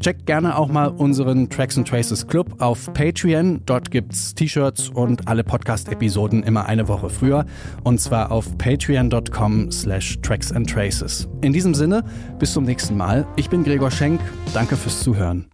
Checkt 0.00 0.26
gerne 0.26 0.56
auch 0.58 0.68
mal 0.68 0.88
unseren 0.88 1.48
Tracks 1.48 1.76
and 1.78 1.86
Traces 1.86 2.26
Club 2.26 2.60
auf 2.60 2.92
Patreon. 2.92 3.62
Dort 3.66 3.90
gibt's 3.90 4.34
T-Shirts 4.34 4.88
und 4.90 5.28
alle 5.28 5.44
Podcast-Episoden 5.44 6.42
immer 6.42 6.66
eine 6.66 6.88
Woche 6.88 7.08
früher. 7.08 7.44
Und 7.84 8.00
zwar 8.00 8.30
auf 8.30 8.56
patreon.com 8.58 9.70
slash 9.70 10.18
tracks 10.22 10.52
and 10.52 10.68
traces. 10.68 11.28
In 11.40 11.52
diesem 11.52 11.74
Sinne, 11.74 12.02
bis 12.38 12.52
zum 12.52 12.64
nächsten 12.64 12.96
Mal. 12.96 13.26
Ich 13.36 13.48
bin 13.48 13.64
Gregor 13.64 13.90
Schenk. 13.90 14.20
Danke 14.52 14.76
fürs 14.76 15.00
Zuhören. 15.00 15.46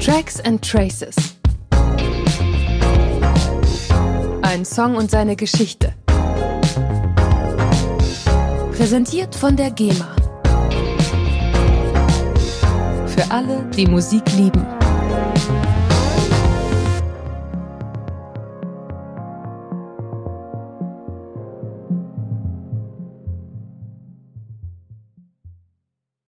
Tracks 0.00 0.40
and 0.40 0.60
Traces. 0.62 1.14
Ein 4.42 4.64
Song 4.64 4.96
und 4.96 5.10
seine 5.10 5.36
Geschichte. 5.36 5.94
Präsentiert 8.76 9.34
von 9.34 9.56
der 9.56 9.70
GEMA. 9.70 10.14
Für 13.14 13.30
alle, 13.30 13.64
die 13.76 13.86
Musik 13.86 14.24
lieben. 14.32 14.73